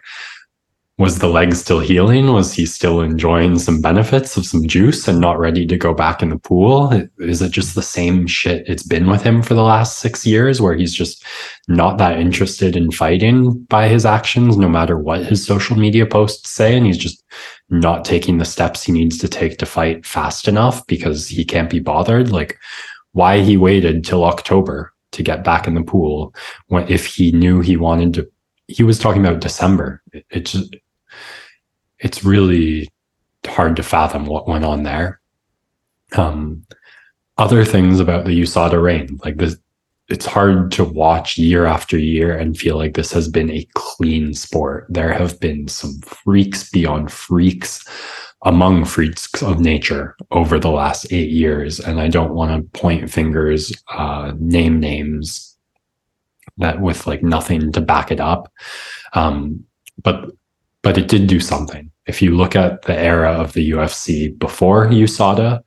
was 1.00 1.20
the 1.20 1.29
leg 1.29 1.56
still 1.56 1.79
healing? 1.79 2.34
Was 2.34 2.51
he 2.51 2.65
still 2.65 3.00
enjoying 3.00 3.58
some 3.58 3.82
benefits 3.82 4.36
of 4.36 4.46
some 4.46 4.68
juice 4.68 5.08
and 5.08 5.18
not 5.18 5.39
ready 5.39 5.65
to 5.65 5.77
go 5.77 5.94
back 5.94 6.22
in 6.22 6.27
the 6.27 6.38
pool? 6.38 6.91
Is 7.20 7.41
it 7.41 7.53
just 7.53 7.74
the 7.74 7.82
same 7.82 8.27
shit 8.27 8.68
it's 8.68 8.84
been 8.84 9.08
with 9.08 9.24
him 9.24 9.41
for 9.41 9.53
the 9.53 9.63
last 9.63 10.00
six 10.00 10.25
years 10.25 10.60
where 10.60 10.75
he's 10.75 10.94
just 10.94 11.24
not 11.70 12.00
that 12.00 12.20
interested 12.20 12.75
in 12.75 12.91
fighting 12.91 13.53
by 13.70 13.88
his 13.88 14.06
actions, 14.06 14.58
no 14.58 14.68
matter 14.68 15.00
what 15.00 15.25
his 15.25 15.44
social 15.44 15.77
media 15.77 16.06
posts 16.06 16.50
say? 16.50 16.75
And 16.75 16.86
he's 16.86 16.98
just 16.98 17.24
not 17.70 18.03
taking 18.03 18.38
the 18.38 18.44
steps 18.44 18.84
he 18.84 18.91
needs 18.91 19.18
to 19.20 19.29
take 19.29 19.58
to 19.60 19.65
fight 19.65 20.06
fast 20.06 20.50
enough 20.50 20.86
because 20.86 21.29
he 21.29 21.46
can't 21.46 21.70
be 21.70 21.79
bothered? 21.79 22.29
Like, 22.29 22.60
why 23.13 23.39
he 23.39 23.56
waited 23.56 24.03
till 24.03 24.25
October 24.25 24.94
to 25.13 25.24
get 25.24 25.46
back 25.46 25.65
in 25.65 25.75
the 25.75 25.82
pool 25.82 26.36
when 26.68 26.86
if 26.89 27.06
he 27.06 27.32
knew 27.32 27.62
he 27.62 27.77
wanted 27.77 28.13
to 28.15 28.29
he 28.70 28.84
was 28.84 29.00
talking 29.00 29.25
about 29.25 29.41
December. 29.41 30.03
It, 30.13 30.25
it 30.29 30.46
just 30.46 30.75
it's 32.00 32.24
really 32.24 32.89
hard 33.46 33.75
to 33.75 33.84
fathom 33.84 34.25
what 34.25 34.48
went 34.48 34.65
on 34.65 34.84
there. 34.84 35.20
Um, 36.15 36.65
other 37.38 37.63
things 37.63 38.00
about 38.00 38.25
the 38.25 38.41
USADA 38.41 38.82
reign, 38.82 39.20
like 39.24 39.38
this, 39.38 39.58
it's 40.10 40.25
hard 40.25 40.72
to 40.74 40.84
watch 40.84 41.38
year 41.38 41.65
after 41.65 41.98
year 41.98 42.36
and 42.36 42.58
feel 42.58 42.77
like 42.77 42.96
this 42.96 43.12
has 43.13 43.27
been 43.27 43.50
a 43.51 43.68
clean 43.75 44.34
sport. 44.34 44.88
There 44.89 45.13
have 45.13 45.39
been 45.39 45.68
some 45.68 46.00
freaks 46.01 46.70
beyond 46.70 47.12
freaks 47.12 47.86
among 48.44 48.86
freaks 48.86 49.41
of 49.44 49.60
nature 49.60 50.15
over 50.32 50.60
the 50.60 50.72
last 50.72 51.12
eight 51.12 51.29
years. 51.29 51.79
And 51.79 52.00
I 52.00 52.08
don't 52.08 52.34
want 52.34 52.51
to 52.74 52.79
point 52.79 53.12
fingers, 53.12 53.72
uh, 53.89 54.34
name 54.39 54.79
names 54.79 55.58
that 56.58 56.82
with 56.82 57.06
like 57.08 57.24
nothing 57.24 57.72
to 57.74 57.82
back 57.82 58.12
it 58.12 58.20
up. 58.20 58.51
Um, 59.13 59.63
but 60.01 60.32
but 60.82 60.98
it 60.98 61.08
did 61.08 61.28
do 61.28 61.40
something. 61.40 61.92
If 62.08 62.22
you 62.22 62.36
look 62.36 62.56
at 62.56 62.84
the 62.84 62.98
era 62.98 63.32
of 63.32 63.54
the 63.54 63.72
UFC 63.72 64.38
before 64.38 64.88
USADA 64.88 65.62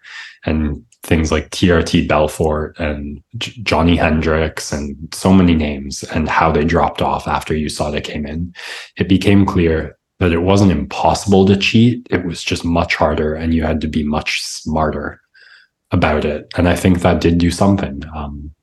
and 0.44 0.84
things 1.02 1.32
like 1.32 1.50
TRT 1.50 2.08
Belfort 2.08 2.78
and 2.78 3.22
J- 3.36 3.60
Johnny 3.62 3.96
Hendricks 3.96 4.72
and 4.72 4.96
so 5.12 5.32
many 5.32 5.54
names 5.54 6.02
and 6.04 6.28
how 6.28 6.52
they 6.52 6.64
dropped 6.64 7.02
off 7.02 7.26
after 7.26 7.54
USADA 7.54 8.02
came 8.04 8.26
in, 8.26 8.54
it 8.96 9.08
became 9.08 9.44
clear 9.44 9.96
that 10.18 10.32
it 10.32 10.42
wasn't 10.42 10.70
impossible 10.70 11.44
to 11.46 11.56
cheat. 11.56 12.06
It 12.10 12.24
was 12.24 12.42
just 12.42 12.64
much 12.64 12.94
harder 12.94 13.34
and 13.34 13.52
you 13.52 13.64
had 13.64 13.80
to 13.80 13.88
be 13.88 14.04
much 14.04 14.42
smarter 14.42 15.20
about 15.90 16.24
it. 16.24 16.48
And 16.56 16.68
I 16.68 16.76
think 16.76 17.00
that 17.00 17.20
did 17.20 17.38
do 17.38 17.50
something. 17.50 18.02
Um, 18.14 18.54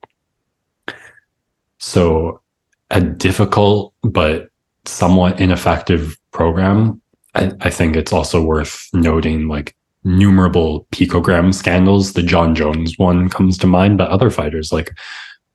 so 1.77 2.41
a 2.89 3.01
difficult 3.01 3.94
but 4.03 4.50
somewhat 4.86 5.39
ineffective 5.39 6.17
program. 6.31 7.01
I, 7.36 7.51
I 7.62 7.69
think 7.69 7.95
it's 7.95 8.13
also 8.13 8.41
worth 8.41 8.88
noting 8.93 9.48
like 9.48 9.75
numerable 10.03 10.88
picogram 10.91 11.53
scandals. 11.53 12.13
The 12.13 12.24
Jon 12.24 12.55
Jones 12.55 12.98
one 12.98 13.29
comes 13.29 13.57
to 13.59 13.67
mind, 13.67 13.98
but 13.98 14.09
other 14.09 14.29
fighters 14.29 14.71
like 14.71 14.91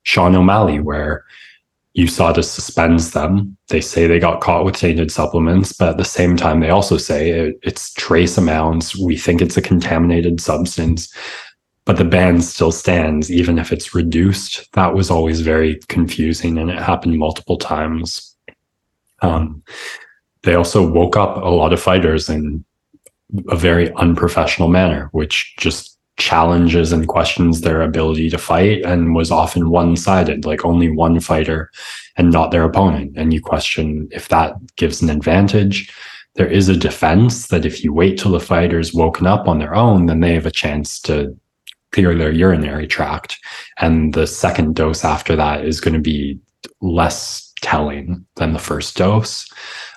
Sean 0.03 0.35
O'Malley, 0.35 0.79
where 0.79 1.25
USADA 1.97 2.43
suspends 2.43 3.11
them. 3.11 3.57
They 3.69 3.81
say 3.81 4.05
they 4.05 4.19
got 4.19 4.41
caught 4.41 4.65
with 4.65 4.75
tainted 4.75 5.11
supplements, 5.11 5.73
but 5.73 5.89
at 5.89 5.97
the 5.97 6.05
same 6.05 6.35
time, 6.35 6.59
they 6.59 6.69
also 6.69 6.97
say 6.97 7.29
it, 7.31 7.55
it's 7.63 7.93
trace 7.93 8.37
amounts. 8.37 8.97
We 8.97 9.17
think 9.17 9.41
it's 9.41 9.57
a 9.57 9.61
contaminated 9.61 10.41
substance, 10.41 11.13
but 11.85 11.97
the 11.97 12.03
ban 12.03 12.41
still 12.41 12.71
stands, 12.71 13.31
even 13.31 13.57
if 13.57 13.71
it's 13.71 13.95
reduced. 13.95 14.69
That 14.73 14.93
was 14.93 15.09
always 15.09 15.39
very 15.41 15.79
confusing 15.87 16.57
and 16.57 16.69
it 16.69 16.79
happened 16.79 17.17
multiple 17.17 17.57
times. 17.57 18.34
Um, 19.25 19.63
they 20.43 20.55
also 20.55 20.87
woke 20.87 21.17
up 21.17 21.37
a 21.37 21.49
lot 21.49 21.73
of 21.73 21.81
fighters 21.81 22.29
in 22.29 22.63
a 23.49 23.55
very 23.55 23.91
unprofessional 23.95 24.69
manner, 24.69 25.09
which 25.11 25.55
just 25.57 25.97
challenges 26.17 26.93
and 26.93 27.07
questions 27.07 27.61
their 27.61 27.81
ability 27.81 28.29
to 28.29 28.37
fight 28.37 28.83
and 28.85 29.15
was 29.15 29.31
often 29.31 29.69
one 29.69 29.97
sided, 29.97 30.45
like 30.45 30.63
only 30.63 30.89
one 30.89 31.19
fighter 31.19 31.69
and 32.15 32.31
not 32.31 32.51
their 32.51 32.63
opponent. 32.63 33.13
And 33.17 33.33
you 33.33 33.41
question 33.41 34.07
if 34.11 34.29
that 34.29 34.53
gives 34.77 35.01
an 35.01 35.09
advantage. 35.09 35.91
There 36.35 36.47
is 36.47 36.69
a 36.69 36.77
defense 36.77 37.47
that 37.47 37.65
if 37.65 37.83
you 37.83 37.93
wait 37.93 38.17
till 38.17 38.31
the 38.31 38.39
fighter's 38.39 38.93
woken 38.93 39.25
up 39.25 39.47
on 39.47 39.59
their 39.59 39.73
own, 39.73 40.05
then 40.05 40.19
they 40.19 40.33
have 40.33 40.45
a 40.45 40.51
chance 40.51 40.99
to 41.01 41.37
clear 41.91 42.13
their 42.13 42.31
urinary 42.31 42.87
tract. 42.87 43.37
And 43.79 44.13
the 44.13 44.27
second 44.27 44.75
dose 44.75 45.05
after 45.05 45.35
that 45.37 45.65
is 45.65 45.79
going 45.79 45.93
to 45.93 45.99
be 45.99 46.39
less 46.81 47.44
telling 47.65 48.23
than 48.35 48.53
the 48.53 48.59
first 48.59 48.95
dose. 48.95 49.49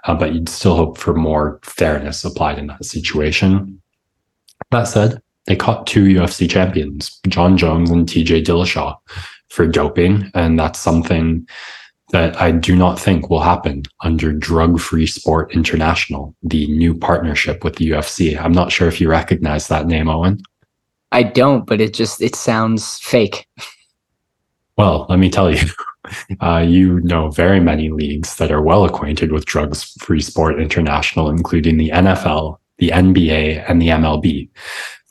Uh, 0.05 0.15
but 0.15 0.33
you'd 0.33 0.49
still 0.49 0.75
hope 0.75 0.97
for 0.97 1.15
more 1.15 1.61
fairness 1.63 2.25
applied 2.25 2.59
in 2.59 2.67
that 2.69 2.85
situation. 2.85 3.81
That 4.71 4.85
said, 4.85 5.21
they 5.47 5.55
caught 5.55 5.87
two 5.87 6.05
UFC 6.05 6.49
champions, 6.49 7.21
Jon 7.29 7.59
Jones 7.59 7.91
and 7.91 8.09
TJ 8.09 8.45
Dillashaw, 8.45 8.97
for 9.51 9.67
doping. 9.67 10.31
And 10.35 10.59
that's 10.59 10.79
something 10.79 11.47
that 12.11 12.41
I 12.41 12.53
do 12.53 12.75
not 12.75 12.99
think 12.99 13.29
will 13.29 13.43
happen 13.43 13.83
under 14.03 14.33
Drug 14.33 14.81
Free 14.81 15.07
Sport 15.07 15.53
International, 15.53 16.35
the 16.43 16.67
new 16.69 16.95
partnership 16.95 17.65
with 17.65 17.77
the 17.77 17.91
UFC. 17.91 18.41
I'm 18.43 18.53
not 18.53 18.73
sure 18.73 18.89
if 18.89 18.99
you 18.99 19.11
recognize 19.11 19.69
that 19.69 19.87
name, 19.87 20.09
Owen. 20.09 20.41
I 21.13 21.23
don't, 21.23 21.67
but 21.67 21.83
it 21.83 21.93
just 21.93 22.23
it 22.23 22.35
sounds 22.35 22.99
fake. 22.99 23.47
Well, 24.79 25.07
let 25.09 25.19
me 25.19 25.29
tell 25.29 25.51
you, 25.51 25.61
uh, 26.41 26.65
you 26.67 27.01
know 27.01 27.31
very 27.31 27.61
many 27.61 27.91
leagues 27.91 28.37
that 28.37 28.51
are 28.51 28.63
well 28.63 28.85
acquainted 28.85 29.33
with 29.33 29.47
Drugs 29.47 29.95
Free 30.01 30.21
Sport 30.21 30.61
International, 30.61 31.31
including 31.31 31.77
the 31.77 31.91
NFL, 31.91 32.59
the 32.79 32.91
NBA, 32.91 33.65
and 33.69 33.81
the 33.81 33.89
MLB 33.89 34.49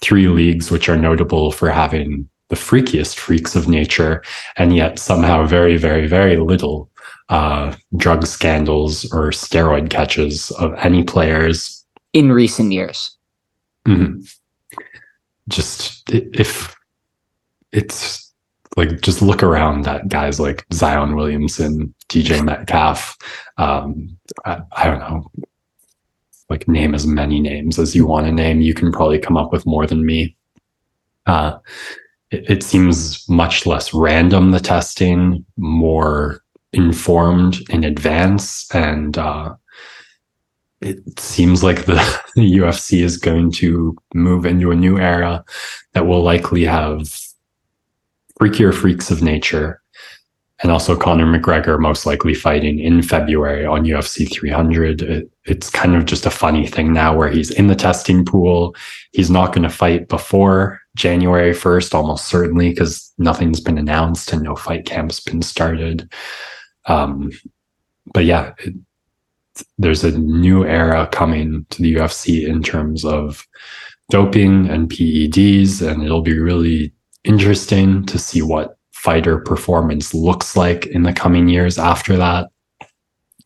three 0.01 0.27
leagues 0.27 0.69
which 0.69 0.89
are 0.89 0.97
notable 0.97 1.51
for 1.51 1.69
having 1.69 2.29
the 2.49 2.55
freakiest 2.55 3.17
freaks 3.17 3.55
of 3.55 3.67
nature, 3.67 4.23
and 4.55 4.75
yet 4.75 4.99
somehow 4.99 5.45
very, 5.45 5.77
very, 5.77 6.07
very 6.07 6.37
little 6.37 6.89
uh, 7.29 7.75
drug 7.97 8.25
scandals 8.25 9.11
or 9.11 9.31
steroid 9.31 9.89
catches 9.89 10.51
of 10.51 10.73
any 10.75 11.03
players 11.03 11.85
in 12.13 12.31
recent 12.31 12.71
years. 12.71 13.17
Mm-hmm. 13.85 14.21
Just 15.49 16.09
if 16.09 16.75
it's 17.71 18.26
like, 18.77 19.01
just 19.01 19.21
look 19.21 19.41
around 19.41 19.87
at 19.87 20.07
guys 20.07 20.39
like 20.39 20.65
Zion 20.71 21.15
Williamson, 21.15 21.93
DJ 22.09 22.43
Metcalf. 22.43 23.17
Um, 23.57 24.17
I, 24.45 24.61
I 24.73 24.85
don't 24.85 24.99
know, 24.99 25.31
like 26.49 26.67
name 26.67 26.93
as 26.93 27.05
many 27.05 27.39
names 27.41 27.79
as 27.79 27.95
you 27.95 28.05
want 28.05 28.27
to 28.27 28.31
name. 28.31 28.61
You 28.61 28.75
can 28.75 28.91
probably 28.91 29.19
come 29.19 29.35
up 29.35 29.51
with 29.51 29.65
more 29.65 29.87
than 29.87 30.05
me. 30.05 30.37
Uh, 31.25 31.57
it, 32.29 32.49
it 32.49 32.63
seems 32.63 33.27
much 33.27 33.65
less 33.65 33.93
random, 33.93 34.51
the 34.51 34.59
testing, 34.59 35.43
more 35.57 36.43
informed 36.71 37.67
in 37.69 37.83
advance. 37.83 38.73
And 38.75 39.17
uh, 39.17 39.55
it 40.81 41.19
seems 41.19 41.63
like 41.63 41.85
the, 41.85 41.95
the 42.35 42.57
UFC 42.57 43.01
is 43.03 43.17
going 43.17 43.51
to 43.53 43.97
move 44.13 44.45
into 44.45 44.71
a 44.71 44.75
new 44.75 44.99
era 44.99 45.43
that 45.93 46.05
will 46.05 46.21
likely 46.21 46.63
have 46.63 47.26
freakier 48.39 48.73
freaks 48.73 49.11
of 49.11 49.21
nature 49.21 49.81
and 50.63 50.71
also 50.71 50.97
Conor 50.97 51.25
McGregor 51.25 51.79
most 51.79 52.05
likely 52.05 52.33
fighting 52.33 52.79
in 52.79 53.03
February 53.03 53.65
on 53.65 53.85
UFC 53.85 54.31
300. 54.31 55.01
It, 55.03 55.31
it's 55.45 55.69
kind 55.69 55.95
of 55.95 56.05
just 56.05 56.25
a 56.25 56.31
funny 56.31 56.65
thing 56.65 56.93
now 56.93 57.15
where 57.15 57.29
he's 57.29 57.51
in 57.51 57.67
the 57.67 57.75
testing 57.75 58.25
pool. 58.25 58.75
He's 59.11 59.29
not 59.29 59.53
going 59.53 59.63
to 59.63 59.69
fight 59.69 60.07
before 60.07 60.81
January 60.95 61.51
1st, 61.51 61.93
almost 61.93 62.25
certainly, 62.25 62.69
because 62.69 63.13
nothing's 63.19 63.59
been 63.59 63.77
announced 63.77 64.33
and 64.33 64.41
no 64.41 64.55
fight 64.55 64.85
camp's 64.85 65.19
been 65.19 65.43
started. 65.43 66.11
Um, 66.85 67.31
but 68.13 68.25
yeah, 68.25 68.53
it, 68.59 68.73
there's 69.77 70.03
a 70.03 70.17
new 70.17 70.65
era 70.65 71.07
coming 71.11 71.67
to 71.69 71.81
the 71.83 71.95
UFC 71.95 72.47
in 72.47 72.63
terms 72.63 73.05
of 73.05 73.47
doping 74.09 74.67
and 74.69 74.89
PEDs, 74.89 75.87
and 75.87 76.03
it'll 76.03 76.21
be 76.21 76.39
really 76.39 76.93
interesting 77.27 78.05
to 78.05 78.17
see 78.17 78.41
what 78.41 78.77
fighter 78.91 79.39
performance 79.39 80.13
looks 80.13 80.55
like 80.55 80.87
in 80.87 81.03
the 81.03 81.13
coming 81.13 81.47
years 81.47 81.77
after 81.77 82.17
that. 82.17 82.49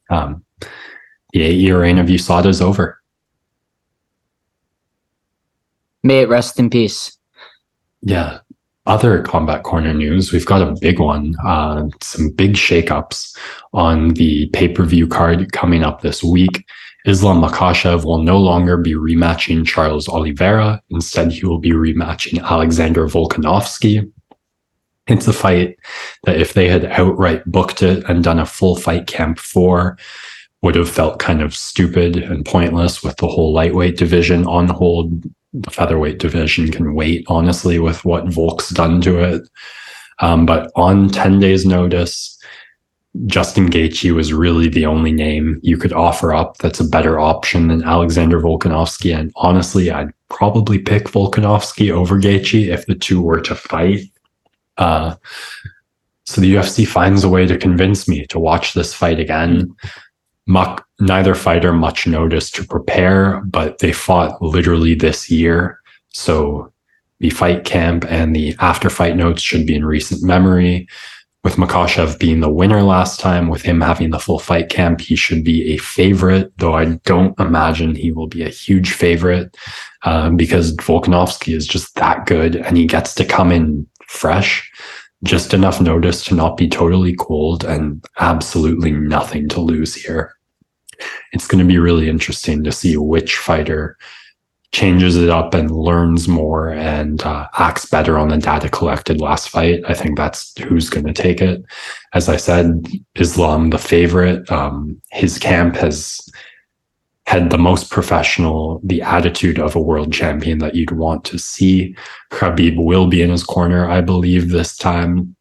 Um, 0.09 0.45
the 1.33 1.41
eight 1.41 1.59
year 1.59 1.81
reign 1.81 1.97
of 1.97 2.07
USADA 2.07 2.47
is 2.47 2.61
over. 2.61 3.01
May 6.03 6.21
it 6.21 6.29
rest 6.29 6.59
in 6.59 6.69
peace. 6.69 7.17
Yeah. 8.01 8.39
Other 8.87 9.21
combat 9.21 9.63
corner 9.63 9.93
news, 9.93 10.31
we've 10.31 10.45
got 10.45 10.61
a 10.61 10.75
big 10.81 10.99
one, 10.99 11.35
uh, 11.45 11.87
some 12.01 12.31
big 12.31 12.53
shakeups 12.53 13.37
on 13.73 14.09
the 14.15 14.49
pay 14.53 14.67
per 14.67 14.83
view 14.83 15.07
card 15.07 15.51
coming 15.51 15.83
up 15.83 16.01
this 16.01 16.23
week. 16.23 16.65
Islam 17.05 17.41
Makhachev 17.41 18.05
will 18.05 18.19
no 18.19 18.37
longer 18.37 18.77
be 18.77 18.93
rematching 18.93 19.65
Charles 19.65 20.07
Oliveira. 20.07 20.81
Instead, 20.89 21.31
he 21.31 21.45
will 21.45 21.57
be 21.57 21.71
rematching 21.71 22.43
Alexander 22.43 23.07
Volkanovski. 23.07 24.11
It's 25.07 25.27
a 25.27 25.33
fight 25.33 25.77
that 26.23 26.39
if 26.39 26.53
they 26.53 26.67
had 26.67 26.85
outright 26.85 27.43
booked 27.45 27.81
it 27.81 28.03
and 28.07 28.23
done 28.23 28.39
a 28.39 28.45
full 28.45 28.75
fight 28.75 29.07
camp 29.07 29.39
for, 29.39 29.97
would 30.61 30.75
have 30.75 30.89
felt 30.89 31.19
kind 31.19 31.41
of 31.41 31.55
stupid 31.55 32.17
and 32.17 32.45
pointless 32.45 33.03
with 33.03 33.15
the 33.17 33.27
whole 33.27 33.51
lightweight 33.51 33.97
division 33.97 34.45
on 34.45 34.67
hold. 34.67 35.23
The 35.53 35.71
featherweight 35.71 36.19
division 36.19 36.71
can 36.71 36.93
wait, 36.93 37.25
honestly, 37.27 37.79
with 37.79 38.05
what 38.05 38.25
Volk's 38.27 38.69
done 38.69 39.01
to 39.01 39.19
it. 39.19 39.49
Um, 40.19 40.45
but 40.45 40.71
on 40.75 41.09
10 41.09 41.39
days' 41.39 41.65
notice, 41.65 42.30
Justin 43.25 43.69
Gaethje 43.69 44.13
was 44.13 44.31
really 44.31 44.69
the 44.69 44.85
only 44.85 45.11
name 45.11 45.59
you 45.61 45.77
could 45.77 45.91
offer 45.91 46.33
up 46.33 46.57
that's 46.57 46.79
a 46.79 46.87
better 46.87 47.19
option 47.19 47.67
than 47.67 47.83
Alexander 47.83 48.39
Volkanovski. 48.39 49.13
And 49.17 49.31
honestly, 49.35 49.91
I'd 49.91 50.13
probably 50.29 50.79
pick 50.79 51.05
Volkanovski 51.05 51.91
over 51.91 52.19
Gaethje 52.19 52.67
if 52.67 52.85
the 52.85 52.95
two 52.95 53.21
were 53.21 53.41
to 53.41 53.53
fight. 53.53 54.01
Uh, 54.77 55.15
so 56.25 56.39
the 56.39 56.55
UFC 56.55 56.87
finds 56.87 57.25
a 57.25 57.29
way 57.29 57.45
to 57.45 57.57
convince 57.57 58.07
me 58.07 58.25
to 58.27 58.39
watch 58.39 58.73
this 58.73 58.93
fight 58.93 59.19
again. 59.19 59.75
Muck, 60.47 60.87
neither 61.01 61.35
fighter 61.35 61.73
much 61.73 62.07
notice 62.07 62.49
to 62.51 62.65
prepare, 62.65 63.41
but 63.41 63.79
they 63.79 63.91
fought 63.91 64.41
literally 64.41 64.95
this 64.95 65.29
year. 65.29 65.79
So 66.13 66.71
the 67.19 67.29
fight 67.29 67.65
camp 67.65 68.05
and 68.09 68.35
the 68.35 68.55
after 68.59 68.89
fight 68.89 69.17
notes 69.17 69.41
should 69.41 69.67
be 69.67 69.75
in 69.75 69.85
recent 69.85 70.23
memory. 70.23 70.87
With 71.43 71.55
Makhachev 71.55 72.19
being 72.19 72.39
the 72.39 72.51
winner 72.51 72.83
last 72.83 73.19
time, 73.19 73.47
with 73.47 73.63
him 73.63 73.81
having 73.81 74.11
the 74.11 74.19
full 74.19 74.37
fight 74.37 74.69
camp, 74.69 75.01
he 75.01 75.15
should 75.15 75.43
be 75.43 75.73
a 75.73 75.77
favorite, 75.77 76.53
though 76.57 76.75
I 76.75 76.85
don't 77.03 77.39
imagine 77.39 77.95
he 77.95 78.11
will 78.11 78.27
be 78.27 78.43
a 78.43 78.49
huge 78.49 78.91
favorite 78.91 79.57
uh, 80.03 80.29
because 80.29 80.75
Volkanovski 80.75 81.55
is 81.55 81.65
just 81.65 81.95
that 81.95 82.27
good 82.27 82.57
and 82.57 82.77
he 82.77 82.85
gets 82.85 83.15
to 83.15 83.25
come 83.25 83.51
in 83.51 83.87
fresh, 84.07 84.71
just 85.23 85.51
enough 85.51 85.81
notice 85.81 86.23
to 86.25 86.35
not 86.35 86.57
be 86.57 86.69
totally 86.69 87.15
cold 87.15 87.63
and 87.63 88.05
absolutely 88.19 88.91
nothing 88.91 89.49
to 89.49 89.61
lose 89.61 89.95
here. 89.95 90.35
It's 91.33 91.47
going 91.47 91.65
to 91.65 91.67
be 91.67 91.79
really 91.79 92.07
interesting 92.07 92.63
to 92.63 92.71
see 92.71 92.97
which 92.97 93.37
fighter 93.37 93.97
changes 94.71 95.17
it 95.17 95.29
up 95.29 95.53
and 95.53 95.69
learns 95.69 96.27
more 96.27 96.69
and 96.69 97.21
uh, 97.23 97.47
acts 97.57 97.85
better 97.85 98.17
on 98.17 98.29
the 98.29 98.37
data 98.37 98.69
collected 98.69 99.19
last 99.19 99.49
fight. 99.49 99.81
I 99.85 99.93
think 99.93 100.17
that's 100.17 100.57
who's 100.61 100.89
going 100.89 101.05
to 101.07 101.13
take 101.13 101.41
it. 101.41 101.63
As 102.13 102.29
I 102.29 102.37
said, 102.37 102.87
Islam, 103.15 103.71
the 103.71 103.77
favorite, 103.77 104.49
um, 104.49 105.01
his 105.11 105.37
camp 105.37 105.75
has 105.75 106.21
had 107.27 107.49
the 107.49 107.57
most 107.57 107.91
professional, 107.91 108.81
the 108.83 109.01
attitude 109.01 109.59
of 109.59 109.75
a 109.75 109.81
world 109.81 110.11
champion 110.11 110.59
that 110.59 110.75
you'd 110.75 110.91
want 110.91 111.23
to 111.25 111.37
see. 111.37 111.95
Khabib 112.31 112.77
will 112.77 113.07
be 113.07 113.21
in 113.21 113.29
his 113.29 113.43
corner, 113.43 113.89
I 113.89 114.01
believe, 114.01 114.49
this 114.49 114.75
time. 114.77 115.35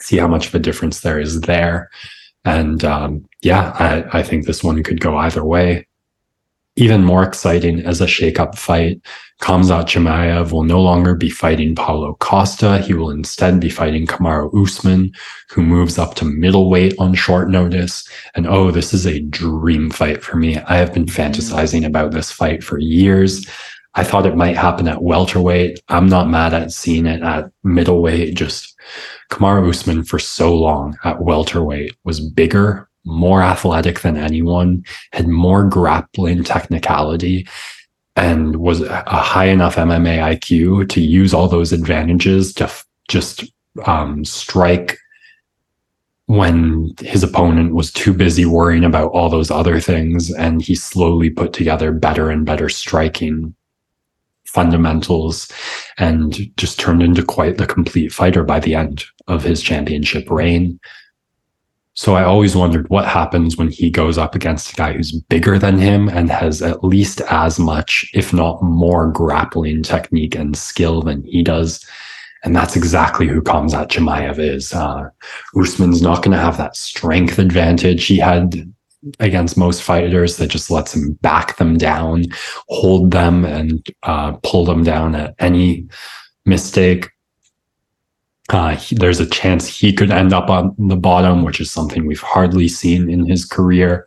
See 0.00 0.18
how 0.18 0.28
much 0.28 0.48
of 0.48 0.54
a 0.54 0.60
difference 0.60 1.00
there 1.00 1.18
is 1.18 1.40
there. 1.42 1.88
And 2.44 2.84
um, 2.84 3.28
yeah, 3.42 3.72
I, 3.78 4.18
I 4.18 4.22
think 4.22 4.46
this 4.46 4.62
one 4.62 4.82
could 4.82 5.00
go 5.00 5.16
either 5.16 5.44
way. 5.44 5.86
Even 6.76 7.04
more 7.04 7.22
exciting 7.22 7.80
as 7.80 8.00
a 8.00 8.06
shake-up 8.06 8.56
fight, 8.56 9.00
Khamzat 9.40 9.84
Chimaev 9.84 10.52
will 10.52 10.64
no 10.64 10.80
longer 10.80 11.14
be 11.14 11.30
fighting 11.30 11.74
Paulo 11.74 12.14
Costa. 12.20 12.78
He 12.78 12.94
will 12.94 13.10
instead 13.10 13.60
be 13.60 13.70
fighting 13.70 14.06
Kamaru 14.06 14.50
Usman, 14.62 15.12
who 15.50 15.62
moves 15.62 15.98
up 15.98 16.14
to 16.16 16.24
middleweight 16.24 16.94
on 16.98 17.14
short 17.14 17.50
notice. 17.50 18.06
And 18.34 18.46
oh, 18.46 18.70
this 18.70 18.92
is 18.94 19.06
a 19.06 19.20
dream 19.20 19.90
fight 19.90 20.22
for 20.22 20.36
me. 20.36 20.58
I 20.58 20.76
have 20.76 20.92
been 20.92 21.06
mm-hmm. 21.06 21.20
fantasizing 21.22 21.86
about 21.86 22.12
this 22.12 22.30
fight 22.30 22.62
for 22.62 22.78
years. 22.78 23.46
I 23.94 24.04
thought 24.04 24.26
it 24.26 24.36
might 24.36 24.56
happen 24.56 24.88
at 24.88 25.02
welterweight. 25.02 25.80
I'm 25.88 26.08
not 26.08 26.28
mad 26.28 26.52
at 26.52 26.72
seeing 26.72 27.06
it 27.06 27.22
at 27.22 27.50
middleweight. 27.64 28.34
Just 28.34 28.74
Kamaru 29.30 29.70
Usman 29.70 30.04
for 30.04 30.18
so 30.18 30.54
long 30.54 30.98
at 31.04 31.22
welterweight 31.22 31.96
was 32.04 32.20
bigger, 32.20 32.88
more 33.06 33.42
athletic 33.42 34.00
than 34.00 34.16
anyone, 34.16 34.84
had 35.12 35.28
more 35.28 35.64
grappling 35.64 36.44
technicality, 36.44 37.46
and 38.16 38.56
was 38.56 38.82
a 38.82 39.02
high 39.04 39.46
enough 39.46 39.76
MMA 39.76 40.38
IQ 40.38 40.88
to 40.90 41.00
use 41.00 41.32
all 41.32 41.48
those 41.48 41.72
advantages 41.72 42.52
to 42.54 42.64
f- 42.64 42.86
just 43.08 43.44
um, 43.84 44.24
strike 44.24 44.98
when 46.26 46.92
his 47.00 47.22
opponent 47.22 47.74
was 47.74 47.92
too 47.92 48.12
busy 48.12 48.44
worrying 48.44 48.84
about 48.84 49.12
all 49.12 49.28
those 49.28 49.50
other 49.50 49.80
things. 49.80 50.32
And 50.32 50.60
he 50.60 50.74
slowly 50.74 51.30
put 51.30 51.52
together 51.52 51.92
better 51.92 52.30
and 52.30 52.44
better 52.44 52.68
striking 52.68 53.54
fundamentals 54.44 55.50
and 55.98 56.34
just 56.56 56.80
turned 56.80 57.02
into 57.02 57.22
quite 57.22 57.58
the 57.58 57.66
complete 57.66 58.12
fighter 58.12 58.42
by 58.42 58.58
the 58.58 58.74
end 58.74 59.04
of 59.28 59.42
his 59.42 59.62
championship 59.62 60.30
reign. 60.30 60.80
So 61.96 62.14
I 62.14 62.24
always 62.24 62.54
wondered 62.54 62.90
what 62.90 63.06
happens 63.06 63.56
when 63.56 63.70
he 63.70 63.88
goes 63.88 64.18
up 64.18 64.34
against 64.34 64.70
a 64.70 64.76
guy 64.76 64.92
who's 64.92 65.12
bigger 65.12 65.58
than 65.58 65.78
him 65.78 66.10
and 66.10 66.30
has 66.30 66.60
at 66.60 66.84
least 66.84 67.22
as 67.22 67.58
much, 67.58 68.08
if 68.12 68.34
not 68.34 68.62
more, 68.62 69.10
grappling 69.10 69.82
technique 69.82 70.34
and 70.34 70.54
skill 70.54 71.00
than 71.00 71.24
he 71.24 71.42
does. 71.42 71.82
And 72.44 72.54
that's 72.54 72.76
exactly 72.76 73.26
who 73.26 73.40
Khamzat 73.40 73.88
Chimaev 73.88 74.38
is. 74.38 74.74
Uh, 74.74 75.08
Usman's 75.58 76.02
not 76.02 76.22
going 76.22 76.36
to 76.36 76.42
have 76.42 76.58
that 76.58 76.76
strength 76.76 77.38
advantage 77.38 78.04
he 78.04 78.18
had 78.18 78.70
against 79.18 79.56
most 79.56 79.82
fighters 79.82 80.36
that 80.36 80.48
just 80.48 80.70
lets 80.70 80.94
him 80.94 81.14
back 81.22 81.56
them 81.56 81.78
down, 81.78 82.26
hold 82.68 83.10
them, 83.10 83.46
and 83.46 83.86
uh, 84.02 84.32
pull 84.42 84.66
them 84.66 84.84
down 84.84 85.14
at 85.14 85.34
any 85.38 85.88
mistake. 86.44 87.08
Uh, 88.48 88.76
he, 88.76 88.94
there's 88.94 89.20
a 89.20 89.28
chance 89.28 89.66
he 89.66 89.92
could 89.92 90.10
end 90.10 90.32
up 90.32 90.48
on 90.50 90.74
the 90.78 90.96
bottom, 90.96 91.42
which 91.42 91.60
is 91.60 91.70
something 91.70 92.06
we've 92.06 92.20
hardly 92.20 92.68
seen 92.68 93.10
in 93.10 93.26
his 93.26 93.44
career. 93.44 94.06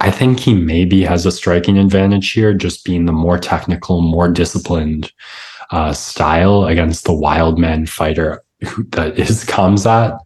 I 0.00 0.10
think 0.10 0.40
he 0.40 0.54
maybe 0.54 1.02
has 1.02 1.24
a 1.24 1.32
striking 1.32 1.78
advantage 1.78 2.32
here, 2.32 2.52
just 2.52 2.84
being 2.84 3.06
the 3.06 3.12
more 3.12 3.38
technical, 3.38 4.02
more 4.02 4.28
disciplined 4.28 5.12
uh, 5.70 5.92
style 5.92 6.66
against 6.66 7.04
the 7.04 7.14
wild 7.14 7.58
man 7.58 7.86
fighter 7.86 8.42
who, 8.66 8.84
that 8.90 9.18
is 9.18 9.44
Khamzat. 9.44 10.18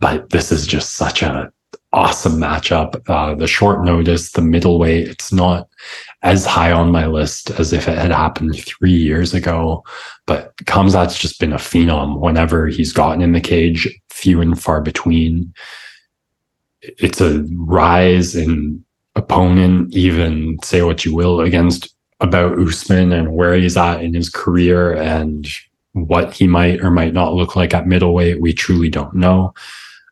But 0.00 0.30
this 0.30 0.50
is 0.50 0.66
just 0.66 0.94
such 0.94 1.22
a 1.22 1.52
awesome 1.92 2.34
matchup. 2.34 3.00
Uh, 3.08 3.34
the 3.34 3.46
short 3.46 3.84
notice, 3.84 4.32
the 4.32 4.42
middleweight, 4.42 5.08
it's 5.08 5.32
not 5.32 5.68
as 6.24 6.46
high 6.46 6.72
on 6.72 6.90
my 6.90 7.06
list 7.06 7.50
as 7.50 7.72
if 7.74 7.86
it 7.86 7.98
had 7.98 8.10
happened 8.10 8.56
three 8.56 8.90
years 8.90 9.34
ago. 9.34 9.84
But 10.26 10.56
Khamzat's 10.64 11.18
just 11.18 11.38
been 11.38 11.52
a 11.52 11.56
phenom 11.58 12.18
whenever 12.18 12.66
he's 12.66 12.94
gotten 12.94 13.20
in 13.20 13.32
the 13.32 13.42
cage, 13.42 13.88
few 14.08 14.40
and 14.40 14.60
far 14.60 14.80
between. 14.80 15.52
It's 16.80 17.20
a 17.20 17.44
rise 17.52 18.34
in 18.34 18.82
opponent, 19.14 19.94
even 19.94 20.58
say 20.62 20.82
what 20.82 21.04
you 21.04 21.14
will 21.14 21.40
against 21.40 21.94
about 22.20 22.58
Usman 22.58 23.12
and 23.12 23.34
where 23.34 23.54
he's 23.54 23.76
at 23.76 24.02
in 24.02 24.14
his 24.14 24.30
career 24.30 24.94
and 24.94 25.46
what 25.92 26.32
he 26.32 26.46
might 26.46 26.80
or 26.80 26.90
might 26.90 27.12
not 27.12 27.34
look 27.34 27.54
like 27.54 27.74
at 27.74 27.86
middleweight. 27.86 28.40
We 28.40 28.54
truly 28.54 28.88
don't 28.88 29.14
know. 29.14 29.52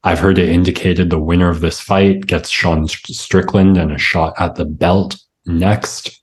I've 0.05 0.19
heard 0.19 0.39
it 0.39 0.51
indicated 0.51 1.09
the 1.09 1.19
winner 1.19 1.49
of 1.49 1.61
this 1.61 1.81
fight 1.81 2.27
gets 2.27 2.51
Sean 2.51 2.87
Strickland 2.87 3.79
and 3.79 3.93
a 3.93 3.99
shot 3.99 4.35
at 4.39 4.57
the 4.57 4.65
belt 4.67 5.17
next. 5.47 6.23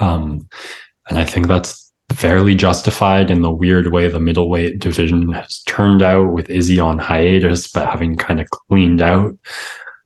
Um, 0.00 0.48
and 1.08 1.18
I 1.18 1.24
think 1.24 1.46
that's 1.46 1.92
fairly 2.12 2.54
justified 2.54 3.30
in 3.30 3.42
the 3.42 3.50
weird 3.50 3.92
way 3.92 4.08
the 4.08 4.20
middleweight 4.20 4.78
division 4.78 5.32
has 5.32 5.62
turned 5.64 6.02
out 6.02 6.32
with 6.32 6.50
Izzy 6.50 6.80
on 6.80 6.98
hiatus, 6.98 7.70
but 7.70 7.88
having 7.88 8.16
kind 8.16 8.40
of 8.40 8.48
cleaned 8.50 9.02
out 9.02 9.36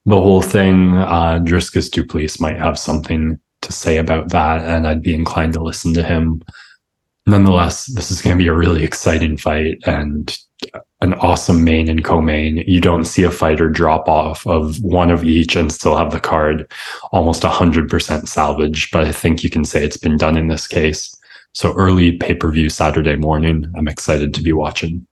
the 0.06 0.20
whole 0.20 0.42
thing. 0.42 0.96
Uh, 0.96 1.40
Dricus 1.42 1.90
Du 1.90 2.04
Plessis 2.04 2.40
might 2.40 2.58
have 2.58 2.78
something 2.78 3.38
to 3.62 3.72
say 3.72 3.98
about 3.98 4.30
that, 4.30 4.62
and 4.62 4.86
I'd 4.86 5.02
be 5.02 5.14
inclined 5.14 5.52
to 5.54 5.62
listen 5.62 5.94
to 5.94 6.02
him. 6.02 6.42
Nonetheless, 7.26 7.86
this 7.86 8.10
is 8.10 8.20
going 8.20 8.36
to 8.36 8.42
be 8.42 8.48
a 8.48 8.52
really 8.52 8.82
exciting 8.82 9.36
fight 9.36 9.78
and 9.86 10.36
an 11.02 11.14
awesome 11.14 11.64
main 11.64 11.88
and 11.88 12.04
co-main. 12.04 12.58
You 12.58 12.80
don't 12.80 13.04
see 13.04 13.24
a 13.24 13.30
fighter 13.30 13.68
drop 13.68 14.08
off 14.08 14.46
of 14.46 14.80
one 14.82 15.10
of 15.10 15.24
each 15.24 15.56
and 15.56 15.72
still 15.72 15.96
have 15.96 16.12
the 16.12 16.20
card 16.20 16.70
almost 17.10 17.42
100% 17.42 18.28
salvage, 18.28 18.90
but 18.92 19.04
I 19.04 19.10
think 19.10 19.42
you 19.42 19.50
can 19.50 19.64
say 19.64 19.84
it's 19.84 19.96
been 19.96 20.16
done 20.16 20.36
in 20.36 20.46
this 20.46 20.68
case. 20.68 21.14
So 21.54 21.74
early 21.74 22.12
pay-per-view 22.12 22.70
Saturday 22.70 23.16
morning, 23.16 23.70
I'm 23.76 23.88
excited 23.88 24.32
to 24.34 24.42
be 24.42 24.52
watching. 24.52 25.04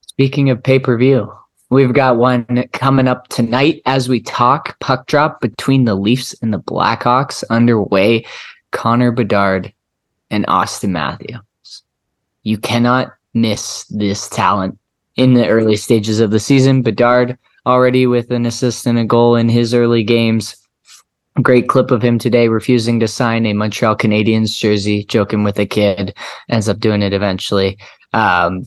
Speaking 0.00 0.48
of 0.48 0.62
pay-per-view, 0.62 1.30
we've 1.70 1.92
got 1.92 2.18
one 2.18 2.46
coming 2.72 3.08
up 3.08 3.26
tonight 3.26 3.82
as 3.84 4.08
we 4.08 4.20
talk. 4.20 4.78
Puck 4.78 5.08
drop 5.08 5.40
between 5.40 5.84
the 5.84 5.96
Leafs 5.96 6.34
and 6.40 6.54
the 6.54 6.60
Blackhawks 6.60 7.42
underway. 7.50 8.24
Connor 8.70 9.10
Bedard 9.10 9.72
and 10.30 10.46
Auston 10.46 10.90
Matthews. 10.90 11.82
You 12.44 12.58
cannot 12.58 13.12
miss 13.34 13.84
this 13.86 14.28
talent 14.28 14.78
in 15.16 15.34
the 15.34 15.48
early 15.48 15.76
stages 15.76 16.20
of 16.20 16.30
the 16.30 16.40
season. 16.40 16.82
Bedard 16.82 17.38
already 17.64 18.06
with 18.06 18.30
an 18.30 18.46
assist 18.46 18.86
and 18.86 18.98
a 18.98 19.04
goal 19.04 19.34
in 19.34 19.48
his 19.48 19.74
early 19.74 20.04
games. 20.04 20.56
Great 21.42 21.68
clip 21.68 21.90
of 21.90 22.02
him 22.02 22.18
today 22.18 22.48
refusing 22.48 23.00
to 23.00 23.08
sign 23.08 23.44
a 23.44 23.52
Montreal 23.52 23.96
Canadiens 23.96 24.56
jersey, 24.56 25.04
joking 25.04 25.44
with 25.44 25.58
a 25.58 25.66
kid, 25.66 26.14
ends 26.48 26.68
up 26.68 26.78
doing 26.78 27.02
it 27.02 27.12
eventually. 27.12 27.76
Um, 28.14 28.64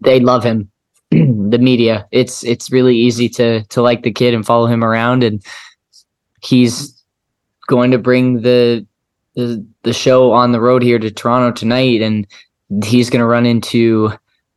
they 0.00 0.20
love 0.20 0.44
him. 0.44 0.70
the 1.10 1.58
media, 1.60 2.06
it's 2.12 2.44
it's 2.44 2.70
really 2.70 2.96
easy 2.96 3.28
to 3.28 3.62
to 3.64 3.82
like 3.82 4.02
the 4.02 4.12
kid 4.12 4.34
and 4.34 4.46
follow 4.46 4.66
him 4.66 4.82
around, 4.82 5.22
and 5.22 5.44
he's 6.42 7.04
going 7.66 7.90
to 7.90 7.98
bring 7.98 8.42
the 8.42 8.86
the 9.34 9.64
the 9.82 9.92
show 9.92 10.32
on 10.32 10.52
the 10.52 10.60
road 10.60 10.82
here 10.82 10.98
to 10.98 11.10
Toronto 11.10 11.52
tonight, 11.52 12.00
and 12.00 12.26
he's 12.84 13.10
going 13.10 13.20
to 13.20 13.26
run 13.26 13.46
into 13.46 14.12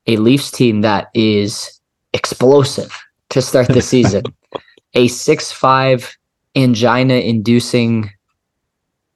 a 0.07 0.17
Leafs 0.17 0.51
team 0.51 0.81
that 0.81 1.09
is 1.13 1.79
explosive 2.13 2.97
to 3.29 3.41
start 3.41 3.67
the 3.67 3.81
season. 3.81 4.23
a 4.93 5.07
6 5.07 5.51
5 5.51 6.17
angina 6.55 7.15
inducing 7.15 8.09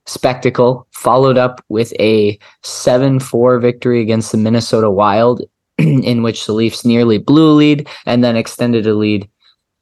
spectacle, 0.05 0.87
followed 0.91 1.37
up 1.37 1.63
with 1.69 1.93
a 1.99 2.37
7 2.63 3.19
4 3.19 3.59
victory 3.59 4.01
against 4.01 4.31
the 4.31 4.37
Minnesota 4.37 4.89
Wild, 4.89 5.41
in 5.77 6.23
which 6.23 6.45
the 6.45 6.53
Leafs 6.53 6.85
nearly 6.85 7.17
blew 7.17 7.51
a 7.51 7.55
lead 7.55 7.87
and 8.05 8.23
then 8.23 8.35
extended 8.35 8.85
a 8.85 8.93
lead. 8.93 9.27